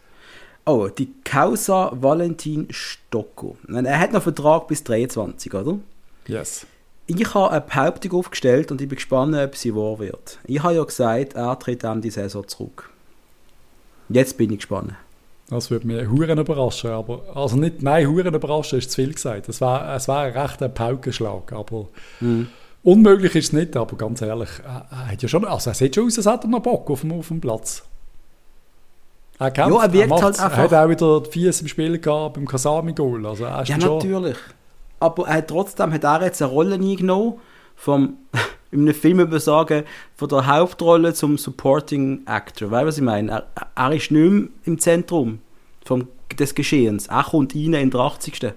[0.65, 3.57] Oh, die Causa Valentin Stocco.
[3.67, 5.79] Nein, Er hat noch Vertrag bis 23, oder?
[6.27, 6.66] Yes.
[7.07, 10.39] Ich habe eine Behauptung aufgestellt und ich bin gespannt, ob sie wahr wird.
[10.45, 12.91] Ich habe ja gesagt, er tritt an die Saison zurück.
[14.09, 14.95] Jetzt bin ich gespannt.
[15.49, 19.49] Das würde mich Huren überraschen, aber also nicht, nein, Huren überraschen ist zu viel gesagt.
[19.49, 21.87] Es war, es war ein rechter Paukenschlag, aber
[22.18, 22.49] Mhm.
[22.83, 23.77] unmöglich ist es nicht.
[23.77, 26.47] Aber ganz ehrlich, er, er hat ja schon, also er sieht schon aus, als hätte
[26.49, 27.85] er noch Bock auf dem, auf dem Platz.
[29.39, 30.22] Er kämpft, Ja, er wirkt macht's.
[30.24, 33.27] halt Er einfach- hat auch wieder Fies im Spiel gehabt beim Kasami-Goal.
[33.27, 34.37] Also er ist Ja, schon, natürlich.
[35.01, 37.35] Aber er hat trotzdem hat er jetzt eine Rolle eingenommen,
[37.75, 38.17] vom,
[38.71, 39.85] in einem Film man sagen,
[40.15, 42.71] von der Hauptrolle zum Supporting Actor.
[42.71, 43.31] Weißt du, was ich meine?
[43.31, 45.41] Er, er ist nicht mehr im Zentrum
[45.85, 47.07] vom, des Geschehens.
[47.09, 48.55] Er kommt rein in der 80.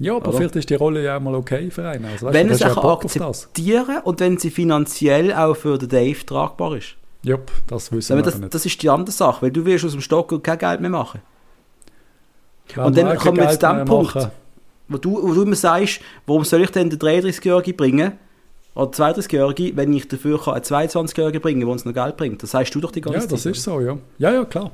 [0.00, 0.38] Ja, aber Oder?
[0.38, 2.04] vielleicht ist die Rolle ja auch mal okay für einen.
[2.04, 6.24] Also, weißt wenn er hast ja akzeptieren und wenn sie finanziell auch für den Dave
[6.24, 6.94] tragbar ist.
[7.22, 8.54] Jupp, das wissen Aber wir das, nicht.
[8.54, 11.20] das ist die andere Sache, weil du wirst aus dem Stock kein Geld mehr machen.
[12.74, 14.14] Wenn und dann kommen wir zu dem Punkt.
[14.14, 14.30] machen,
[14.88, 18.12] Wo du, wo du immer sagst, warum soll ich denn den 33-Jährigen bringen?
[18.78, 22.42] oder 32-Jährige, wenn ich dafür einen 22-Jährigen bringen kann, der uns noch Geld bringt.
[22.42, 23.30] Das sagst du doch die ganze Zeit.
[23.30, 23.98] Ja, das ist so, ja.
[24.18, 24.70] Ja, ja, klar.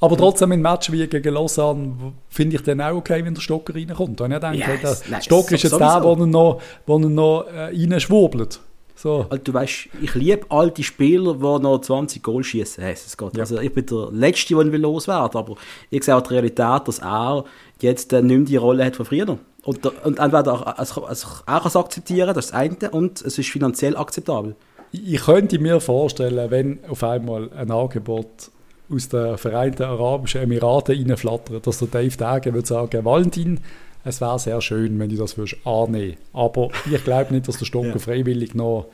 [0.00, 3.74] Aber trotzdem in Match wie gegen Lausanne finde ich dann auch okay, wenn der Stocker
[3.74, 4.20] reinkommt.
[4.20, 8.60] Habe ich gedacht, yes, der nein, Stocker ist jetzt der, der noch, noch äh, reinschwurbelt.
[8.94, 9.26] So.
[9.28, 12.82] Also, du weißt, ich liebe alte Spieler, die noch 20 Goal schießen.
[12.82, 13.40] Hey, ja.
[13.40, 15.54] Also ich bin der Letzte, der ihn loswerden aber
[15.90, 17.44] ich sehe auch die Realität, dass er
[17.80, 19.38] jetzt äh, nicht mehr die Rolle hat von früher.
[19.62, 23.50] Und, und entweder auch, also auch es akzeptieren, das ist das eine, und es ist
[23.50, 24.56] finanziell akzeptabel.
[24.92, 28.50] Ich könnte mir vorstellen, wenn auf einmal ein Angebot
[28.92, 33.60] aus den Vereinten Arabischen Emiraten reinflattert, dass der Dave Degen würde sagen, Valentin,
[34.04, 37.66] es wäre sehr schön, wenn du das würdest annehmen Aber ich glaube nicht, dass der
[37.66, 37.98] Stocker ja.
[37.98, 38.86] freiwillig noch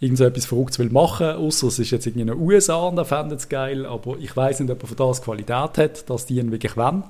[0.00, 2.98] irgend so etwas Verrücktes will machen, außer es ist jetzt irgendwie in den USA und
[2.98, 6.26] er fände es geil, aber ich weiß nicht, ob er für das Qualität hat, dass
[6.26, 7.04] die ihn wirklich wollen.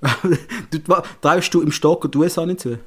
[0.70, 0.78] du,
[1.20, 2.78] traust du im Stocker die USA nicht zu?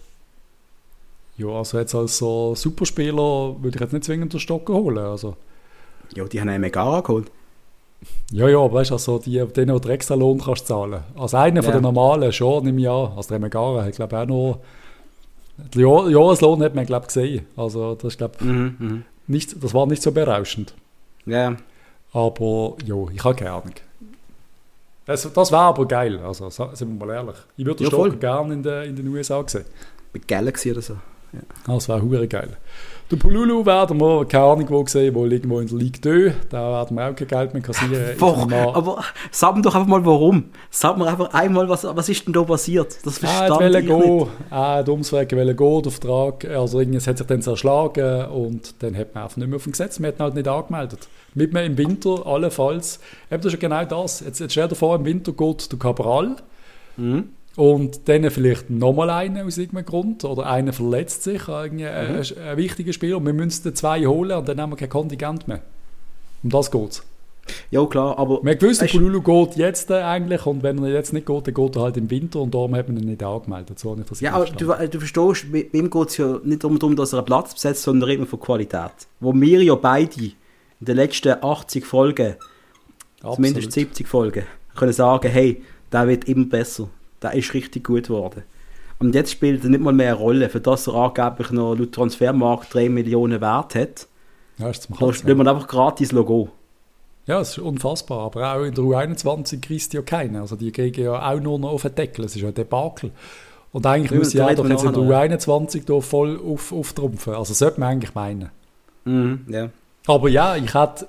[1.38, 5.38] Ja, also jetzt als so Superspieler würde ich jetzt nicht zwingend den Stocker holen, also.
[6.16, 7.32] Ja, die haben einen Megara geholt.
[8.32, 11.02] Ja, ja, aber weißt du, also die, denen, die extra Lohn kannst zahlen.
[11.16, 11.62] Als einer ja.
[11.62, 14.60] von den normalen schon im Jahr, also der Megara hat glaube ich auch noch,
[15.74, 17.46] den Jahr, Jahreslohn hat man glaube ich gesehen.
[17.58, 20.74] Also das ist glaube mhm, mhm, nicht, das war nicht so berauschend.
[21.26, 21.56] Ja.
[22.14, 23.74] Aber ja, ich habe keine Ahnung.
[25.10, 27.36] Das, das wäre aber geil, also sind wir mal ehrlich.
[27.58, 29.66] Ich würde den ja, Stocker gerne in, in den USA sehen.
[30.14, 30.98] Mit Galaxy oder so.
[31.34, 31.40] Ja.
[31.66, 32.58] Das wäre geil.
[33.12, 36.36] Der Pululu werden wir, keine Ahnung wo gesehen, wohl irgendwo in der Ligue 2.
[36.52, 38.16] Da werden wir auch kein Geld mehr kassieren.
[38.20, 38.54] Warum?
[38.54, 40.52] Aber sag mir doch einfach mal warum.
[40.70, 43.04] Sag mir einfach einmal, was, was ist denn da passiert?
[43.04, 43.98] Das verstand ah, ich gehen.
[43.98, 44.28] nicht.
[44.52, 46.46] Ah, hat umswegen wollen gehen, der Vertrag.
[46.46, 49.72] Also es hat sich dann zerschlagen und dann hat man einfach nicht mehr auf dem
[49.72, 50.00] Gesetz.
[50.00, 51.08] Wir hätten halt nicht angemeldet.
[51.34, 53.00] Mit mir im Winter allenfalls.
[53.32, 54.20] Eben, das ist ja genau das.
[54.20, 56.36] Jetzt, jetzt stell dir vor, im Winter geht der Cabral.
[56.96, 57.30] Mhm
[57.60, 61.84] und dann vielleicht nochmal einen aus irgendeinem Grund oder einer verletzt sich, ein, mhm.
[61.84, 65.46] ein, ein wichtiger Spieler und wir müssen zwei holen und dann haben wir kein Kontingent
[65.46, 65.62] mehr.
[66.42, 67.04] Um das geht es.
[67.70, 68.42] Ja, klar, aber...
[68.44, 71.76] Wir gewusst, der Pululu geht jetzt eigentlich und wenn er jetzt nicht geht, dann geht
[71.76, 73.78] er halt im Winter und darum hat man ihn nicht angemeldet.
[73.78, 77.12] So nicht, ja, aber du, du verstehst, bei ihm geht es ja nicht darum, dass
[77.12, 78.94] er einen Platz besetzt, sondern immer von Qualität.
[79.20, 80.34] Wo wir ja beide in
[80.80, 82.36] den letzten 80 Folgen,
[83.18, 83.36] Absolut.
[83.36, 84.46] zumindest 70 Folgen,
[84.78, 86.88] können sagen, hey, der wird immer besser
[87.22, 88.44] der ist richtig gut geworden.
[89.00, 91.94] Und jetzt spielt er nicht mal mehr eine Rolle, für das er angeblich noch laut
[91.94, 94.08] Transfermarkt 3 Millionen Wert hat.
[94.58, 96.50] Ja, ist zum Da spielt man einfach gratis Logo.
[97.26, 98.26] Ja, es ist unfassbar.
[98.26, 100.36] Aber auch in der U21 kriegst du ja keinen.
[100.36, 102.26] Also die kriegen ja auch nur noch auf den Deckel.
[102.26, 103.12] Es ist ja ein Debakel.
[103.72, 107.36] Und eigentlich muss ja doch jetzt in der U21 da voll auf, auftrumpfen.
[107.36, 108.50] Also sollte man eigentlich meinen.
[109.06, 109.70] Mhm, ja.
[110.08, 111.08] Aber ja, ich hätte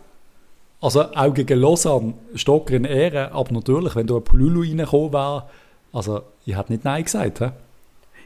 [0.81, 5.45] also auch gegen Lausanne Stocker in Ehre, aber natürlich, wenn da ein Pululu reingekommen wäre,
[5.93, 7.51] also, ich habe nicht Nein gesagt, hä?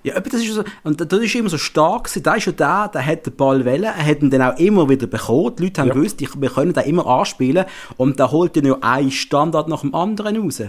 [0.05, 2.23] Ja, das ist so, und das ist immer so stark gewesen.
[2.23, 4.87] Da ist ja der, der hat den Ball wählen, er hat ihn dann auch immer
[4.91, 5.57] wieder bekommen.
[5.57, 5.95] Die Leute haben ja.
[5.95, 7.65] gewusst, wir können den immer anspielen
[7.97, 10.63] und der holt dann ja einen Standard nach dem anderen raus.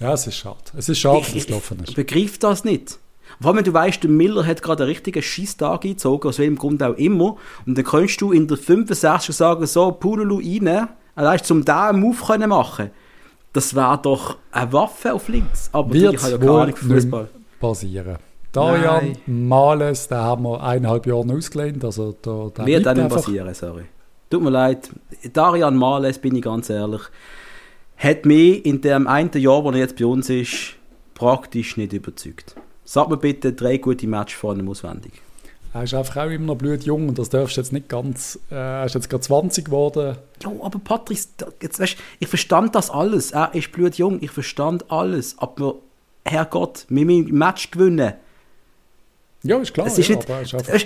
[0.00, 0.58] Ja, es ist schade.
[0.76, 1.90] Es ist schade, dass es gelaufen ist.
[1.90, 2.98] Ich begreife das nicht.
[3.40, 6.56] Vor allem, wenn du weißt, der Miller hat gerade einen richtigen Schießtag eingezogen, aus welchem
[6.56, 11.44] Grund auch immer, und dann kannst du in der 65 sagen, so, Pululu rein, allein
[11.44, 12.90] zum diesen Move können machen
[13.52, 15.70] das wäre doch eine Waffe auf links.
[15.72, 17.28] Aber Wird ich habe ja keine Ahnung von Fußball.
[17.60, 18.18] passieren.
[18.52, 19.12] Darian.
[19.26, 21.84] Males, den haben wir eineinhalb Jahre ausgelehnt.
[21.84, 23.84] Also da, der Wird auch nicht passieren, sorry.
[24.30, 24.90] Tut mir leid.
[25.32, 27.02] Darian Males, bin ich ganz ehrlich,
[27.96, 30.74] hat mich in dem einen Jahr, wo er jetzt bei uns ist,
[31.14, 32.54] praktisch nicht überzeugt.
[32.84, 35.12] Sag mir bitte drei gute Matches vor einem auswendig.
[35.74, 38.38] Er ist einfach auch immer noch blutjung und das darfst du jetzt nicht ganz.
[38.50, 40.16] Äh, er ist jetzt gerade 20 geworden.
[40.42, 41.28] Ja, aber Patrice,
[41.62, 43.32] jetzt weißt, ich verstand das alles.
[43.32, 45.36] Er ist blutjung, ich verstand alles.
[45.38, 45.76] Aber
[46.24, 48.14] Herrgott, wir müssen ein Match gewinnen.
[49.42, 49.86] Ja, ist klar.
[49.86, 50.82] Es ist ja, nicht, aber ist einfach,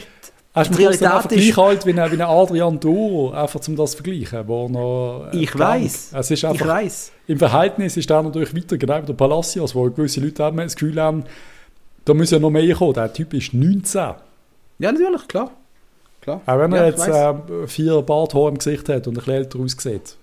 [0.55, 3.75] Hast du Realität einfach ist, gleich alt wie ein, wie ein Adrian Duro, einfach zum
[3.75, 5.31] das zu vergleichen, wo noch...
[5.33, 6.13] Äh, ich weiß.
[6.13, 7.13] Es ist einfach, ich weiß.
[7.27, 10.77] Im Verhältnis ist er natürlich weiter, genau wie der Palacios, wo gewisse Leute haben das
[10.77, 11.25] Gefühl haben,
[12.05, 12.93] da muss ja noch mehr kommen.
[12.93, 14.11] Der Typ ist 19.
[14.83, 15.53] Ja, natürlich, klar.
[16.23, 16.41] klar.
[16.45, 19.61] Auch wenn er ja, jetzt äh, vier Barthaare im Gesicht hat und ein bisschen älter
[19.61, 20.17] aussieht.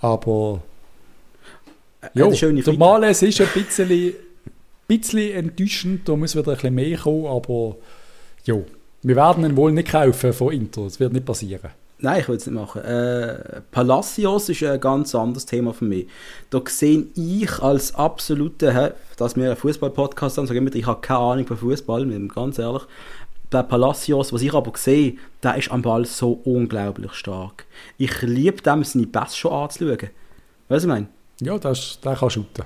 [0.00, 0.62] Aber.
[2.14, 4.14] Ja, der Males ist ein bisschen,
[4.88, 7.76] bisschen enttäuschend, da muss wieder ein bisschen mehr kommen, aber
[8.46, 8.56] ja,
[9.02, 11.68] wir werden ihn wohl nicht kaufen von Inter, das wird nicht passieren.
[11.98, 12.80] Nein, ich will es nicht machen.
[12.80, 16.06] Äh, Palacios ist ein ganz anderes Thema für mich.
[16.48, 21.20] Da sehe ich als absolute, dass wir einen Fußball-Podcast haben, sage ich, ich habe keine
[21.20, 22.84] Ahnung von Fußball, ganz ehrlich
[23.52, 27.66] der Palacios, was ich aber sehe, der ist am Ball so unglaublich stark.
[27.98, 29.98] Ich liebe dem, seine Pässe schon anzuschauen.
[29.98, 30.10] Weißt du,
[30.68, 31.08] was ich meine?
[31.40, 32.64] Ja, das, der kann shooten.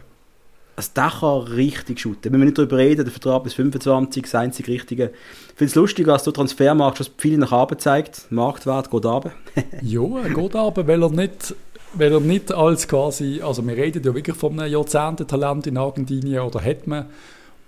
[0.77, 2.33] Also der kann richtig shooten.
[2.33, 5.13] Wenn wir nicht darüber reden, der Vertrag bis 25, das einzige Richtige.
[5.51, 8.27] Ich finde es lustig, dass du Transfermarkt schon viele nach oben zeigt.
[8.31, 9.33] Der Marktwert geht runter.
[9.83, 11.55] ja, er geht runter, weil er nicht
[11.97, 16.41] weil er nicht als quasi, also wir reden ja wirklich von einem Jahrzehnten-Talent in Argentinien
[16.41, 17.07] oder hat man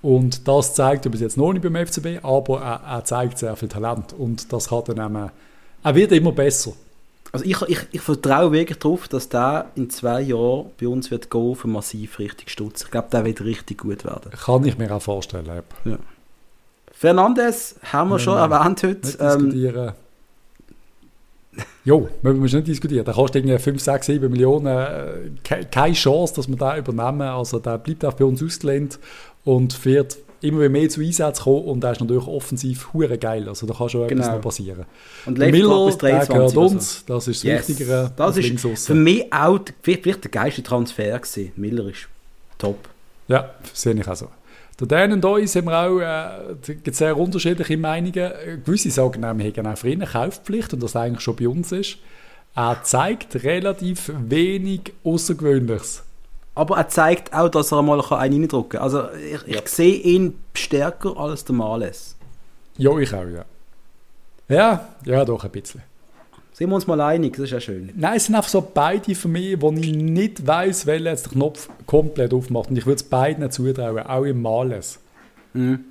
[0.07, 3.57] und das zeigt er bis jetzt noch nicht beim FCB, aber er, er zeigt sehr
[3.57, 5.31] viel Talent und das hat dann eben,
[5.83, 6.75] er wird immer besser.
[7.33, 11.29] Also ich, ich, ich vertraue wirklich darauf, dass der in zwei Jahren bei uns wird
[11.29, 12.85] gehen für massiv richtig Stutz.
[12.85, 14.31] Ich glaube, der wird richtig gut werden.
[14.31, 15.51] Kann ich mir auch vorstellen.
[15.85, 15.99] Ja.
[16.93, 19.09] Fernandes haben wir, wir schon erwähnt heute.
[19.19, 19.93] Ähm, diskutieren.
[21.85, 23.05] Jo, müssen wir nicht diskutieren.
[23.05, 24.67] Da kostet irgendwie 5, 6, 7 Millionen.
[24.67, 27.23] Äh, keine Chance, dass wir den übernehmen.
[27.23, 29.01] Also der bleibt auch bei uns ausgelehnt
[29.47, 33.49] und wird immer mehr zu Einsatz kommen und der ist natürlich offensiv hure geil.
[33.49, 34.23] Also da kann schon genau.
[34.23, 34.85] etwas noch passieren.
[35.25, 37.15] Und Miller, bis 23 der gehört uns, so.
[37.15, 37.69] das ist das yes.
[37.69, 38.13] Wichtigere.
[38.17, 41.53] Das ist für mich auch vielleicht der geilste Transfer gewesen.
[41.57, 42.09] Miller ist
[42.59, 42.89] top.
[43.29, 44.29] Ja, sehe ich auch so.
[44.79, 48.13] Der Dan und uns haben wir auch äh, sehr unterschiedliche Meinungen.
[48.65, 51.73] Gewisse sagen, wir haben auch für ihn eine Kaufpflicht und das eigentlich schon bei uns
[51.73, 51.97] ist.
[52.55, 56.03] Er zeigt relativ wenig Außergewöhnliches.
[56.57, 58.81] Aber er zeigt auch, dass er mal einen reindrücken kann.
[58.81, 59.61] Also ich, ja.
[59.63, 62.17] ich sehe ihn stärker als der Males.
[62.79, 63.45] Ja, ich auch, ja.
[64.49, 65.83] Ja, ja, doch ein bisschen.
[66.53, 67.93] Sind wir uns mal einig, das ist ja schön.
[67.95, 71.33] Nein, es sind einfach so beide für mich, wo ich nicht weiß, welcher jetzt den
[71.33, 72.71] Knopf komplett aufmacht.
[72.71, 74.99] Und ich würde es beiden zutrauen, auch im Males.
[75.53, 75.85] Mhm.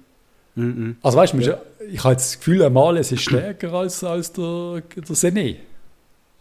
[0.55, 0.97] Mhm.
[1.03, 1.61] Also weißt du, ja.
[1.91, 5.57] ich habe das Gefühl, ein Males ist stärker als, als der, der Sené.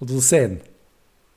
[0.01, 0.61] Oder der Sen.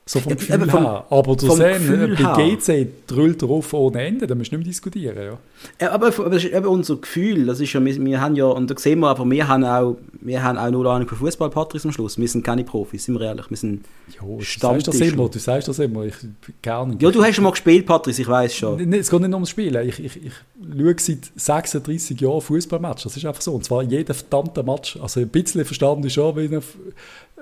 [0.07, 1.05] So vom Gefühl vom, her.
[1.09, 4.71] Aber du siehst, bei GC drüllt er auf ohne Ende, da musst du nicht mehr
[4.71, 5.37] diskutieren.
[5.79, 5.91] Ja.
[5.91, 7.45] aber, aber das ist eben unser Gefühl.
[7.45, 9.97] Das ist ja, wir, wir haben ja, und da sehen wir aber, wir haben auch,
[10.21, 12.17] wir haben auch null Ahnung von Fußball, Patrick, am Schluss.
[12.17, 13.49] Wir sind keine Profis, sind wir ehrlich.
[13.49, 13.83] Wir sind
[14.17, 16.05] jo, du sagst das immer, du sagst das immer.
[16.05, 16.15] Ich,
[16.61, 16.95] gerne.
[17.01, 18.93] Ja, du hast schon mal gespielt, Patrick, ich weiß schon.
[18.93, 19.89] Es geht nicht ums Spielen.
[19.89, 20.33] Ich, ich, ich
[20.77, 23.03] schaue seit 36 Jahren Fußballmatch.
[23.03, 23.51] Das ist einfach so.
[23.51, 24.97] Und zwar jeder verdammte Match.
[25.01, 26.59] Also ein bisschen verstanden ist schon, wie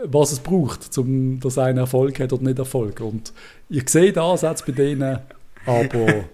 [0.04, 3.00] was es braucht, um dass einer Erfolg hat oder nicht Erfolg.
[3.02, 3.34] Und
[3.70, 5.20] ich sehe den Ansatz bei denen,
[5.66, 6.06] aber...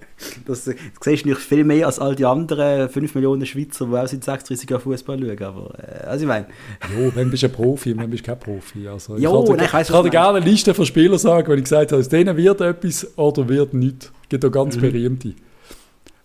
[0.45, 3.95] das, das siehst du nicht viel mehr als all die anderen 5 Millionen Schweizer, die
[3.95, 5.43] auch seit 36 Jahren Fußball schauen.
[5.43, 6.47] Aber, äh, also ich meine...
[6.95, 8.87] Jo, wenn bist du ein Profi, wenn bist du kein Profi.
[8.87, 11.47] Also, ich jo, kann, nein, ich, ich kann dir gerne eine Liste von Spielern sagen,
[11.49, 14.11] wenn ich gesagt habe, aus denen wird etwas oder wird nichts.
[14.23, 14.81] Es gibt auch ganz mhm.
[14.81, 15.33] berühmte.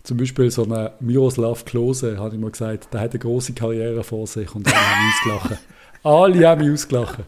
[0.03, 4.03] Zum Beispiel so einen Miroslav Klose, habe ich mal gesagt, der hat eine große Karriere
[4.03, 5.61] vor sich und dann haben wir ausgelacht.
[6.03, 7.19] Alle haben mich ausgelacht.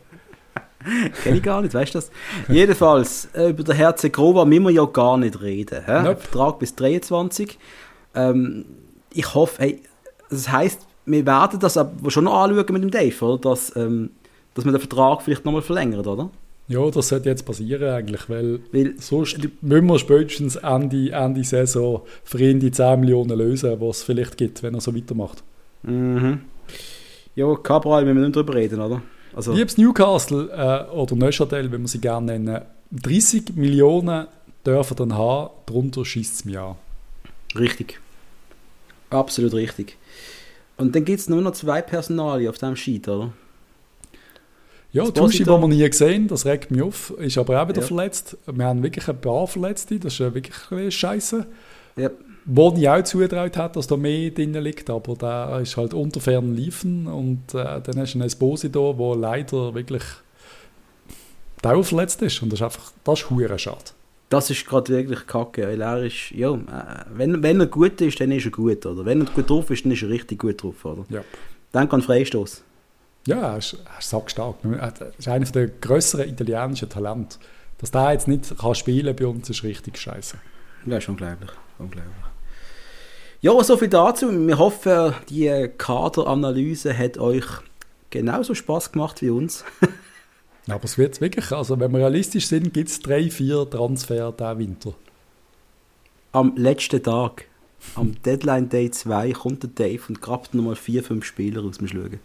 [1.24, 2.12] Kenne ich gar nicht, weißt du das?
[2.48, 5.84] Jedenfalls, äh, über den Herzen Grova müssen wir ja gar nicht reden.
[5.86, 6.04] Hä?
[6.04, 6.22] Nope.
[6.22, 7.58] Vertrag bis 23.
[8.16, 8.66] Ähm,
[9.14, 9.82] ich hoffe, hey,
[10.30, 13.50] das heisst, wir werden das aber schon noch anschauen mit dem Dave, oder?
[13.50, 14.12] Dass, ähm,
[14.54, 16.30] dass wir den Vertrag vielleicht nochmal verlängert, oder?
[16.70, 22.04] Ja, das sollte jetzt passieren eigentlich, weil, weil sonst müssen wir spätestens Ende, Ende Saison
[22.24, 25.44] für ihn die 10 Millionen lösen, was es vielleicht gibt, wenn er so weitermacht.
[25.82, 26.42] Mhm.
[27.40, 29.02] Ja, Cabral, wir müssen nicht drüber reden, oder?
[29.34, 34.28] Also, Liebes Newcastle äh, oder Neuchâtel, wenn wir sie gerne nennen, 30 Millionen
[34.66, 36.76] dürfen dann haben, darunter schießt es mir an.
[37.58, 38.02] Richtig.
[39.10, 39.98] Absolut richtig.
[40.76, 43.32] Und dann gibt es nur noch zwei Personalien auf diesem Sheet, oder?
[44.92, 47.88] Ja, Tuschi, den wir nie gesehen, das regt mich auf, ist aber auch wieder ja.
[47.88, 48.36] verletzt.
[48.48, 51.48] Wir haben wirklich ein paar Verletzte, das ist wirklich scheiße.
[51.96, 52.10] Ja.
[52.46, 56.20] Wo ich auch zugetraut hat, dass da mehr drin liegt, aber da ist halt unter
[56.20, 60.04] fernen Liefen und äh, dann hast du einen Esposito, der leider wirklich
[61.62, 63.92] dauerverletzt ist und das ist einfach, das ist hure schade.
[64.30, 68.20] Das ist gerade wirklich kacke, weil er ist, ja, äh, wenn, wenn er gut ist,
[68.20, 69.06] dann ist er gut, oder?
[69.06, 71.06] Wenn er gut drauf ist, dann ist er richtig gut drauf, oder?
[71.10, 71.22] Ja.
[71.72, 72.64] Dann kann Freistoß.
[73.28, 74.56] Ja, er ist, er ist sackstark.
[74.64, 77.38] Er ist einer der grösseren italienischen Talente.
[77.80, 80.38] Dass der jetzt nicht kann spielen bei uns, ist richtig scheiße.
[80.86, 81.52] Ja, ist unglaublich.
[81.78, 82.29] unglaublich.
[83.42, 84.30] Ja, so viel dazu.
[84.48, 87.46] Wir hoffen, die Kaderanalyse hat euch
[88.10, 89.64] genauso Spaß gemacht wie uns.
[90.68, 94.60] Aber es wird wirklich, also wenn wir realistisch sind, gibt es drei, vier Transfer diesen
[94.60, 94.94] Winter.
[96.34, 97.46] Am letzten Tag,
[97.96, 101.88] am Deadline Day 2, kommt der Dave und grabt nochmal vier, fünf Spieler aus dem
[101.88, 102.20] Schlügen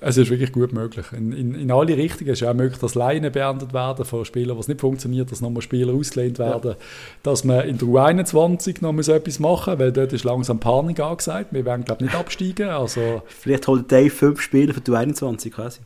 [0.00, 1.06] es ist wirklich gut möglich.
[1.12, 4.58] In, in, in alle Richtungen ist es auch möglich, dass Leine beendet werden von Spielern,
[4.58, 6.76] was nicht funktioniert, dass nochmal Spieler ausgelehnt werden, ja.
[7.22, 11.52] dass man in der U21 noch so etwas machen weil dort ist langsam Panik angesagt.
[11.52, 12.68] Wir werden, glaube ich, nicht absteigen.
[12.68, 15.80] Also, Vielleicht holt Dave fünf Spieler für die U21 quasi.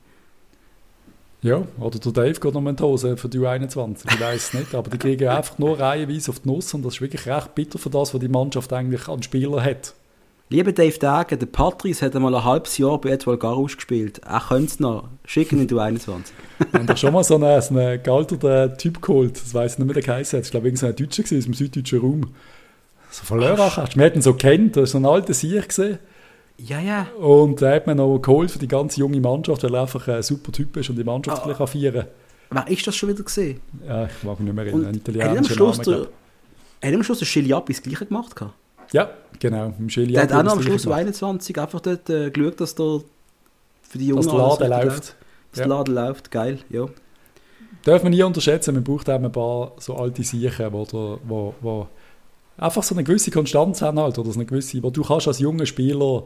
[1.42, 4.54] Ja, oder der Dave geht noch in die Hose für die U21, ich weiß es
[4.54, 4.74] nicht.
[4.76, 7.80] Aber die kriegen einfach nur reihenweise auf die Nuss und das ist wirklich recht bitter
[7.80, 9.94] für das, was die Mannschaft eigentlich an Spielern hat.
[10.52, 14.18] Lieber Dave Dagen, der Patrice hat einmal ein halbes Jahr bei Edward Garus gespielt.
[14.18, 15.08] Er könnte es noch.
[15.24, 16.34] Schicken in du 21.
[16.58, 19.36] Wir haben doch schon mal so einen, so einen gealterten Typ geholt.
[19.36, 20.44] Das weiß ich nicht mehr, der geheißen hat.
[20.44, 22.34] Ich glaube, irgendein Deutscher aus dem süddeutschen Raum.
[23.10, 25.32] So von Lörrach hast du man hat ihn so kennt, das ist so ein alter
[25.32, 25.98] Sieg gesehen.
[26.58, 27.06] Ja, ja.
[27.18, 30.22] Und da hat man noch geholt für die ganze junge Mannschaft, weil er einfach ein
[30.22, 31.44] super Typ ist und die Mannschaft Ah.
[31.46, 32.08] gleich kann feiern
[32.50, 33.58] Wer ist das schon wieder gesehen?
[33.88, 34.88] Ja, ich mag mich nicht mehr erinnern.
[34.88, 36.08] Ein italienischer Schluss Name,
[36.84, 38.36] hat am Schluss der Chiliapi das Gleiche gemacht?
[38.36, 38.52] gehabt?
[38.92, 39.72] Ja, genau.
[39.78, 42.74] Im Der hat auch noch am Schluss Gleiche um 21 einfach dort äh, geschaut, dass
[42.74, 43.00] der
[43.82, 44.08] für die.
[44.08, 45.16] Jungen dass der Laden richtig läuft.
[45.52, 46.86] Dass der Laden läuft, geil, ja.
[47.84, 51.54] Darf man nie unterschätzen, man braucht eben ein paar so alte Siechen, wo, der- wo,
[51.60, 51.88] wo
[52.56, 55.40] einfach so eine gewisse Konstanz haben halt, oder so eine gewisse, wo du kannst als
[55.40, 56.22] junger Spieler,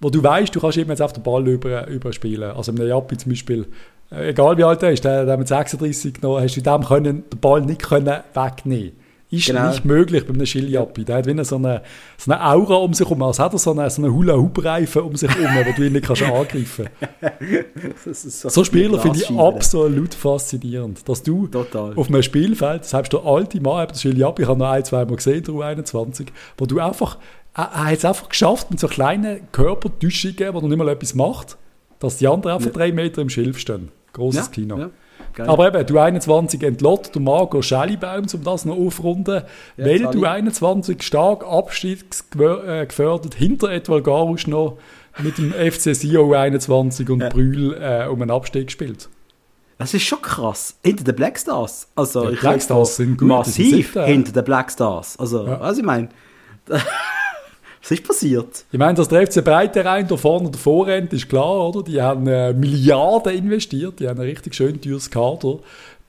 [0.00, 2.52] wo du weißt, du kannst immer jetzt auf den Ball über, überspielen.
[2.52, 3.66] Also im Jappi zum Beispiel,
[4.12, 7.24] äh, egal wie alt er ist, der, der mit 36 genommen, hast du dem können,
[7.30, 8.92] den Ball nicht können wegnehmen
[9.32, 9.68] ist Genau.
[9.70, 11.04] nicht möglich bei einem Schilljappi.
[11.04, 11.82] Der hat wie eine, so, eine,
[12.18, 15.16] so eine Aura um sich herum, als hätte er so einen, so einen Hula-Hoop-Reifen um
[15.16, 16.88] sich herum, wo du ihn nicht kannst angreifen
[18.04, 21.08] Das ist So Spieler finde ich absolut faszinierend.
[21.08, 21.94] Dass du Total.
[21.96, 25.16] auf einem Spielfeld, selbst der alte Mann, der Schiljabi, ich habe noch ein, zwei Mal
[25.16, 26.26] gesehen, der U21,
[26.58, 27.18] wo du einfach,
[27.54, 31.14] er, er hat es einfach geschafft, mit so kleinen Körpertäuschungen, wo er nicht mal etwas
[31.14, 31.56] macht,
[32.00, 32.72] dass die anderen einfach Ja.
[32.72, 33.88] drei Meter im Schilf stehen.
[34.12, 34.78] Großes ja, Kino.
[34.78, 34.90] Ja,
[35.34, 35.48] geil.
[35.48, 39.42] Aber eben, du 21 entlott, der Marco Schellibaum, um das noch aufrunden,
[39.76, 44.78] Ja, weil du 21 stark abstiegsgefördert hinter Edward Garusch noch
[45.18, 47.28] mit dem FC Sion 21 und Ja.
[47.28, 49.08] Brühl äh, um einen Abstieg gespielt.
[49.78, 50.76] Das ist schon krass.
[50.84, 51.88] Hinter den Black Stars.
[51.96, 54.04] Also, Ja, ich Black Stars sind gut, sind Massiv sicher.
[54.06, 55.18] hinter den Black Stars.
[55.18, 55.60] Also, Ja.
[55.60, 56.08] was ich meine.
[57.82, 58.64] Was ist passiert?
[58.70, 61.82] Ich meine, dass der FC Breiterein da vorne davor rennt, ist klar, oder?
[61.82, 65.58] Die haben äh, Milliarden investiert, die haben ein richtig schön teures Kader.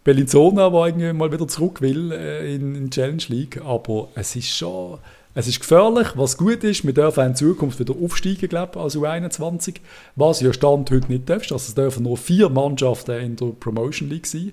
[0.04, 4.36] Bellinzona, der irgendwie mal wieder zurück will äh, in, in die Challenge League, aber es
[4.36, 5.00] ist schon,
[5.34, 8.96] es ist gefährlich, was gut ist, wir dürfen in Zukunft wieder aufsteigen, glaube ich, als
[8.96, 9.78] U21,
[10.16, 14.10] was ja Stand heute nicht darfst, also es dürfen nur vier Mannschaften in der Promotion
[14.10, 14.52] League sein,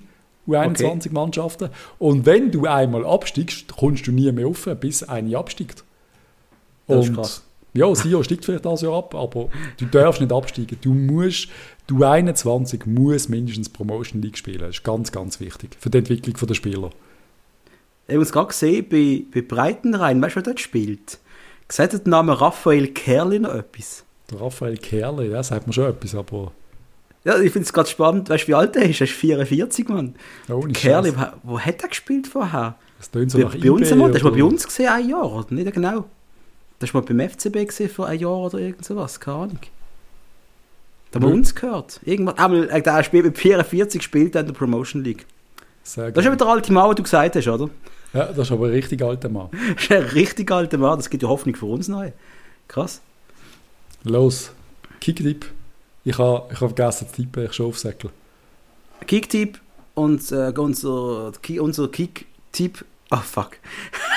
[0.48, 1.68] U21 Mannschaften,
[1.98, 5.84] und wenn du einmal absteigst, kommst du nie mehr auf, bis eine absteigt.
[6.90, 7.42] Das ist Und krass.
[7.74, 10.78] ja, Sion steigt vielleicht das Jahr ab, aber du darfst nicht absteigen.
[10.80, 11.48] Du musst,
[11.86, 14.58] du 21 muss mindestens Promotion League spielen.
[14.60, 16.90] Das ist ganz, ganz wichtig für die Entwicklung der Spieler.
[18.08, 21.18] Ich habe es gerade gesehen, bei, bei Breitenrhein, weißt du, wer dort spielt?
[21.78, 24.04] Hat der Name Raphael Kerli noch etwas?
[24.30, 26.50] Der Raphael Kerle, ja, sagt mir schon etwas, aber
[27.22, 28.28] Ja, ich finde es gerade spannend.
[28.28, 29.00] Weißt du, wie alt er ist?
[29.00, 30.16] Er ist 44, Mann.
[30.48, 32.74] ohne Kerli, wo, wo hat er gespielt vorher?
[32.98, 34.88] Das tönt so bei, nach bei uns eBay einmal, das war oder- bei uns gesehen,
[34.88, 36.04] ein Jahr, oder nicht genau?
[36.80, 39.58] Das war mal beim FCB vor einem Jahr oder irgend sowas, keine Ahnung.
[41.10, 41.36] Da haben wir Nö.
[41.36, 42.00] uns gehört.
[42.04, 45.26] Irgendwann, einmal, äh, der spielt mit 44 spielt in der Promotion League.
[45.82, 47.68] Sehr Das ist eben der alte Mann, den du gesagt hast, oder?
[48.12, 49.48] Ja, das ist aber ein richtig alter Mann.
[49.74, 52.12] Das ist ein richtig alter Mann, das gibt ja Hoffnung für uns neu.
[52.68, 53.00] Krass.
[54.04, 54.52] Los,
[55.00, 55.46] Kicktipp.
[56.04, 58.10] Ich habe ich ha vergessen zu tippen, ich schon auf Säckel.
[59.06, 59.60] Kicktipp
[59.94, 62.84] und äh, unser, unser Kicktipp.
[63.10, 63.56] Oh fuck.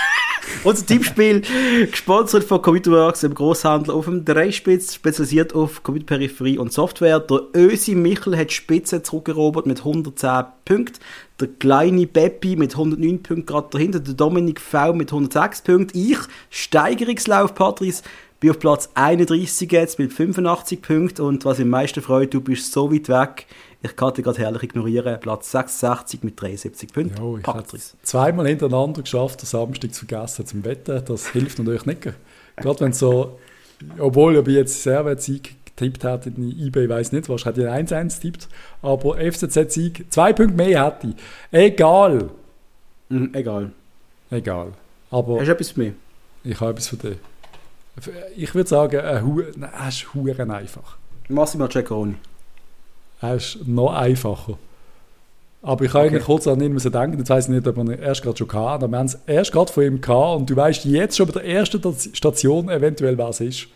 [0.64, 1.42] unser Tippspiel,
[1.90, 7.20] gesponsert von Computerworks, dem Großhandel auf dem Dreispitz, spezialisiert auf Computerperipherie und Software.
[7.20, 11.00] Der Ösi Michel hat Spitze zurückgerobert mit 110 Punkten.
[11.40, 14.00] Der kleine Beppi mit 109 Punkten gerade dahinter.
[14.00, 15.98] Der Dominik V mit 106 Punkten.
[15.98, 18.04] Ich, Steigerungslauf, Patrice,
[18.40, 21.22] bin auf Platz 31 jetzt mit 85 Punkten.
[21.22, 23.48] Und was mich am meisten freut, du bist so weit weg.
[23.86, 25.20] Ich kann dich gerade herrlich ignorieren.
[25.20, 27.22] Platz 66 mit 73 Punkten.
[27.22, 27.64] Ja, ich habe
[28.04, 31.04] zweimal hintereinander geschafft, den Samstag zu vergessen zum Wetten.
[31.06, 32.08] Das hilft natürlich nicht.
[32.56, 33.40] Gerade wenn so,
[34.00, 38.22] obwohl ich jetzt Servet-Sieg getippt hätte in eBay, weiß nicht, was hätte ich ein 1-1
[38.22, 38.48] tippt,
[38.82, 41.16] aber FCZ-Sieg, zwei Punkte mehr hätte ich.
[41.52, 42.30] Egal.
[43.10, 43.72] Mhm, egal.
[44.32, 44.72] Egal.
[45.12, 45.94] Aber Hast du etwas für mich?
[46.46, 47.18] ich habe etwas für dich.
[48.38, 50.98] Ich würde sagen, ein huren einfach.
[51.28, 52.16] Massimo Giaconi.
[53.24, 54.58] Er ist noch einfacher.
[55.62, 56.10] Aber ich kann Okay.
[56.10, 58.38] eigentlich kurz an ihn müssen denken, jetzt weiss ich nicht, ob wir ihn erst gerade
[58.38, 61.16] schon hatten, aber wir haben es erst gerade von ihm gehabt und du weißt jetzt
[61.16, 61.82] schon bei der ersten
[62.14, 63.68] Station eventuell, was es ist.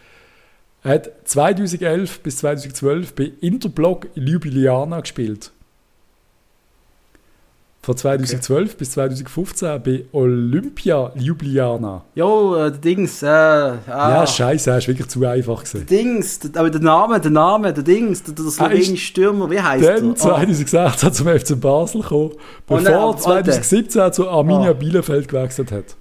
[0.83, 5.51] Er hat 2011 bis 2012 bei Interblock Ljubljana gespielt.
[7.87, 12.03] Von 2012 bis 2015 bei Olympia Ljubljana.
[12.15, 15.85] Jo, äh, der Dings, äh, ah, Ja, scheiße, er ist wirklich zu einfach der gewesen.
[15.85, 19.85] Dings, der, aber der Name, der Name, der Dings, der, der slowenische Stürmer, wie heißt
[19.87, 20.15] Dann er?
[20.17, 24.73] 2016 zum FC Basel gekommen, Oh bevor nein, er aber 2017 zu Arminia Oh.
[24.73, 25.95] Bielefeld gewechselt hat.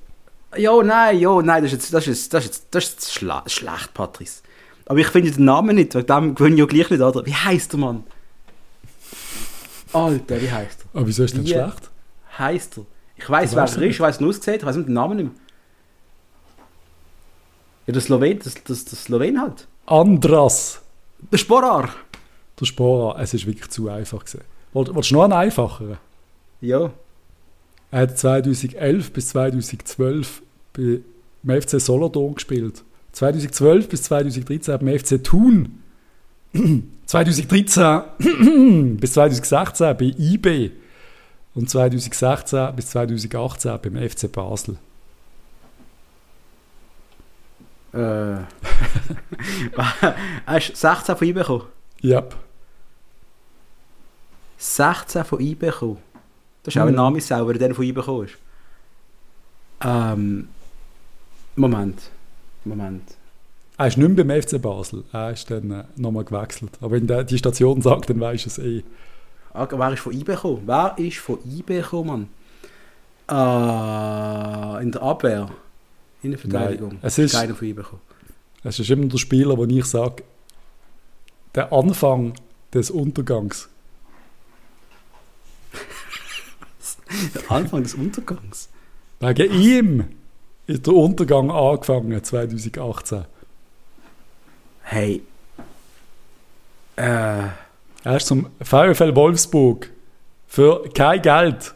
[0.51, 3.45] Ah, jo, nein, jo, nein, das ist jetzt, das ist, das ist, das ist schla
[3.47, 4.43] schlecht, Patrice.
[4.87, 7.25] Aber ich finde den Namen nicht, wegen dem gewinne ich ja gleich nicht, oder?
[7.25, 8.03] Wie heißt der Mann?
[9.93, 10.99] Alter, wie heißt er?
[10.99, 11.47] Aber wieso ist Wie?
[11.49, 11.91] schlecht?
[12.39, 12.87] Heißt er?
[13.17, 15.17] Ich weiß, wer er ist, ich weiß, wie er aussieht, ich weiß nicht den Namen
[15.17, 15.35] nicht mehr.
[17.87, 19.67] Ja, der Slowen, das, das, das Slowen halt.
[19.87, 20.81] Andras,
[21.33, 21.89] Der Sporar.
[22.61, 24.45] der Sporer, es ist wirklich zu einfach gewesen.
[24.73, 25.99] Woll- Wolltest du noch einen einfacheren?
[26.61, 26.91] Ja.
[27.93, 31.01] Er hat 2011 bis 2012 bei
[31.45, 32.83] im FC Solothurn gespielt.
[33.13, 35.81] 2012 bis 2013 beim FC Thun.
[37.07, 40.73] 2013 bis 2016 bei IB.
[41.55, 44.77] Und 2016 bis 2018 beim FC Basel.
[47.95, 48.37] Äh.
[50.47, 51.65] Hast du 16 von IB bekommen?
[52.05, 52.37] Yep.
[54.59, 55.99] 16 von IB bekommen?
[56.63, 56.97] Das ist auch ein Mhm.
[56.97, 58.35] Name selber, der von IB bekommen ist.
[59.83, 60.49] Ähm.
[61.55, 62.03] Moment.
[62.65, 63.03] Moment.
[63.79, 65.05] Er ist nicht mehr beim FC Basel.
[65.13, 66.71] Er ist dann äh, nochmal gewechselt.
[66.81, 68.83] Aber wenn der, die Station sagt, dann weisst du es eh.
[69.53, 70.63] Ah, wer ist von IB gekommen?
[70.67, 72.29] Wer ist von IB gekommen,
[73.29, 74.79] Mann?
[74.79, 75.51] Äh, in der Abwehr.
[76.23, 76.89] In der Verteidigung.
[76.91, 78.03] Nein, es ist- keiner von IB gekommen.
[78.65, 80.25] Es ist immer der Spieler, wo ich sage,
[81.55, 82.33] der Anfang
[82.73, 83.69] des Untergangs.
[87.35, 88.69] Der Anfang des Untergangs.
[89.21, 90.05] Wegen ihm
[90.67, 93.25] ist der Untergang angefangen 2018.
[94.89, 95.23] Hey.
[96.97, 97.03] Äh.
[97.03, 99.91] Er ist zum VfL Wolfsburg
[100.47, 101.75] für kein Geld.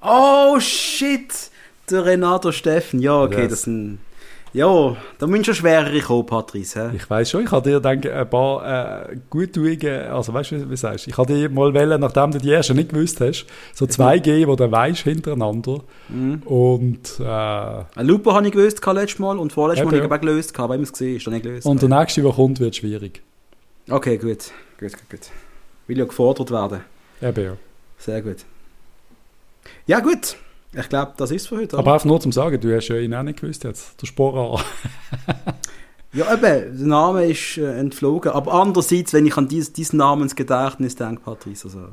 [0.00, 1.50] Oh shit!
[1.90, 3.00] Der Renato Steffen.
[3.00, 3.50] Ja, okay, Yes.
[3.50, 3.98] das sind.
[4.52, 6.90] Ja, da müssen schon schwerere kommen, Patrice.
[6.94, 10.70] Ich weiß schon, ich habe dir denke, ein paar äh, Guttuige, also weißt du, wie,
[10.70, 11.10] wie sagst du?
[11.10, 14.50] Ich habe dir mal wollen, nachdem du die erste nicht gewusst hast, so zwei geben,
[14.50, 15.82] die du weißt hintereinander.
[16.08, 16.42] Mhm.
[16.44, 20.20] Und, äh, Ein Lupo habe ich gehabt letztes Mal und vorletztes Mal habe ich auch
[20.20, 21.66] gelöst, weil ich es gesehen ist, dann nicht gelöst.
[21.66, 23.22] und der nächste, der kommt, wird schwierig.
[23.88, 24.50] okay, gut.
[24.80, 25.20] Gut, gut, gut.
[25.86, 26.80] Will ja gefordert werden.
[27.22, 27.56] Eben, ja.
[27.98, 28.38] Sehr gut.
[29.86, 30.36] Ja, gut.
[30.72, 31.76] Ich glaube, das ist für heute.
[31.78, 34.64] Aber einfach nur zum Sagen, du hast ja ihn auch nicht gewusst jetzt, der Sporar.
[36.12, 38.32] Ja, eben, der Name ist äh, entflogen.
[38.32, 41.88] Aber andererseits, wenn ich an dies, diesen Namensgedächtnis denke, Patrice, also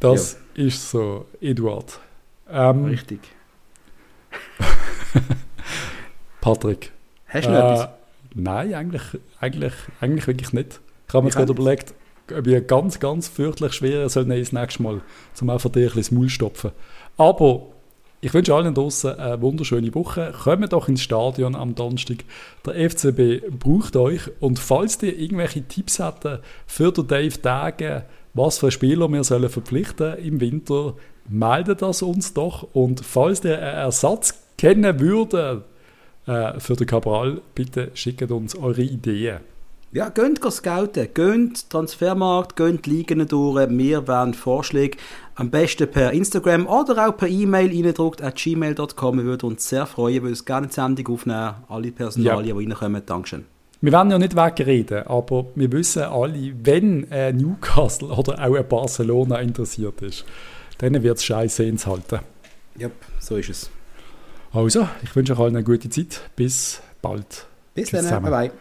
[0.00, 2.00] Das ist so, Eduard.
[2.48, 3.20] Ähm, richtig.
[6.40, 6.92] Patrick.
[7.26, 7.84] Hast du noch etwas?
[7.84, 7.88] Äh,
[8.34, 9.02] nein, eigentlich,
[9.38, 10.80] eigentlich, eigentlich wirklich nicht.
[11.06, 11.92] Ich habe mir gerade auch überlegt,
[12.34, 15.02] ob ich ganz, ganz fürchterlich schwer soll nehmen das nächste Mal,
[15.40, 16.72] um einfach dir ein bisschen das Maul stopfen.
[17.16, 17.62] Aber
[18.20, 20.32] ich wünsche allen draußen eine wunderschöne Woche.
[20.44, 22.24] Kommt doch ins Stadion am Donnerstag.
[22.64, 24.30] Der FCB braucht euch.
[24.40, 28.02] Und falls ihr irgendwelche Tipps hätten für den Dave Dagen,
[28.32, 30.94] was für Spieler wir sollen verpflichten im Winter,
[31.28, 32.66] meldet das uns doch.
[32.72, 35.64] Und falls ihr einen Ersatz kennen würdet,
[36.26, 39.40] äh, für den Cabral, bitte schickt uns eure Ideen.
[39.94, 41.06] Ja, geht go scouten.
[41.14, 43.70] Geht Transfermarkt, geht Ligen durch.
[43.70, 44.98] Wir wollen Vorschläge
[45.36, 49.18] am besten per Instagram oder auch per E-Mail reindruckt at gmail.com.
[49.18, 51.54] Wir würden uns sehr freuen, wir würden uns gerne eine Sendung aufnehmen.
[51.68, 53.02] Alle Personalien, die reinkommen.
[53.06, 53.44] Dankeschön.
[53.82, 58.68] Wir werden ja nicht wegreden, aber wir wissen alle, wenn ein Newcastle oder auch ein
[58.68, 60.24] Barcelona interessiert ist,
[60.78, 62.18] dann wird es scheiße ins Halten.
[62.76, 62.88] Ja,
[63.20, 63.70] so ist es.
[64.52, 66.20] Also, ich wünsche euch allen eine gute Zeit.
[66.34, 67.46] Bis bald.
[67.74, 68.02] Bis Tschüss dann.
[68.06, 68.30] zusammen.
[68.32, 68.58] Bye bye.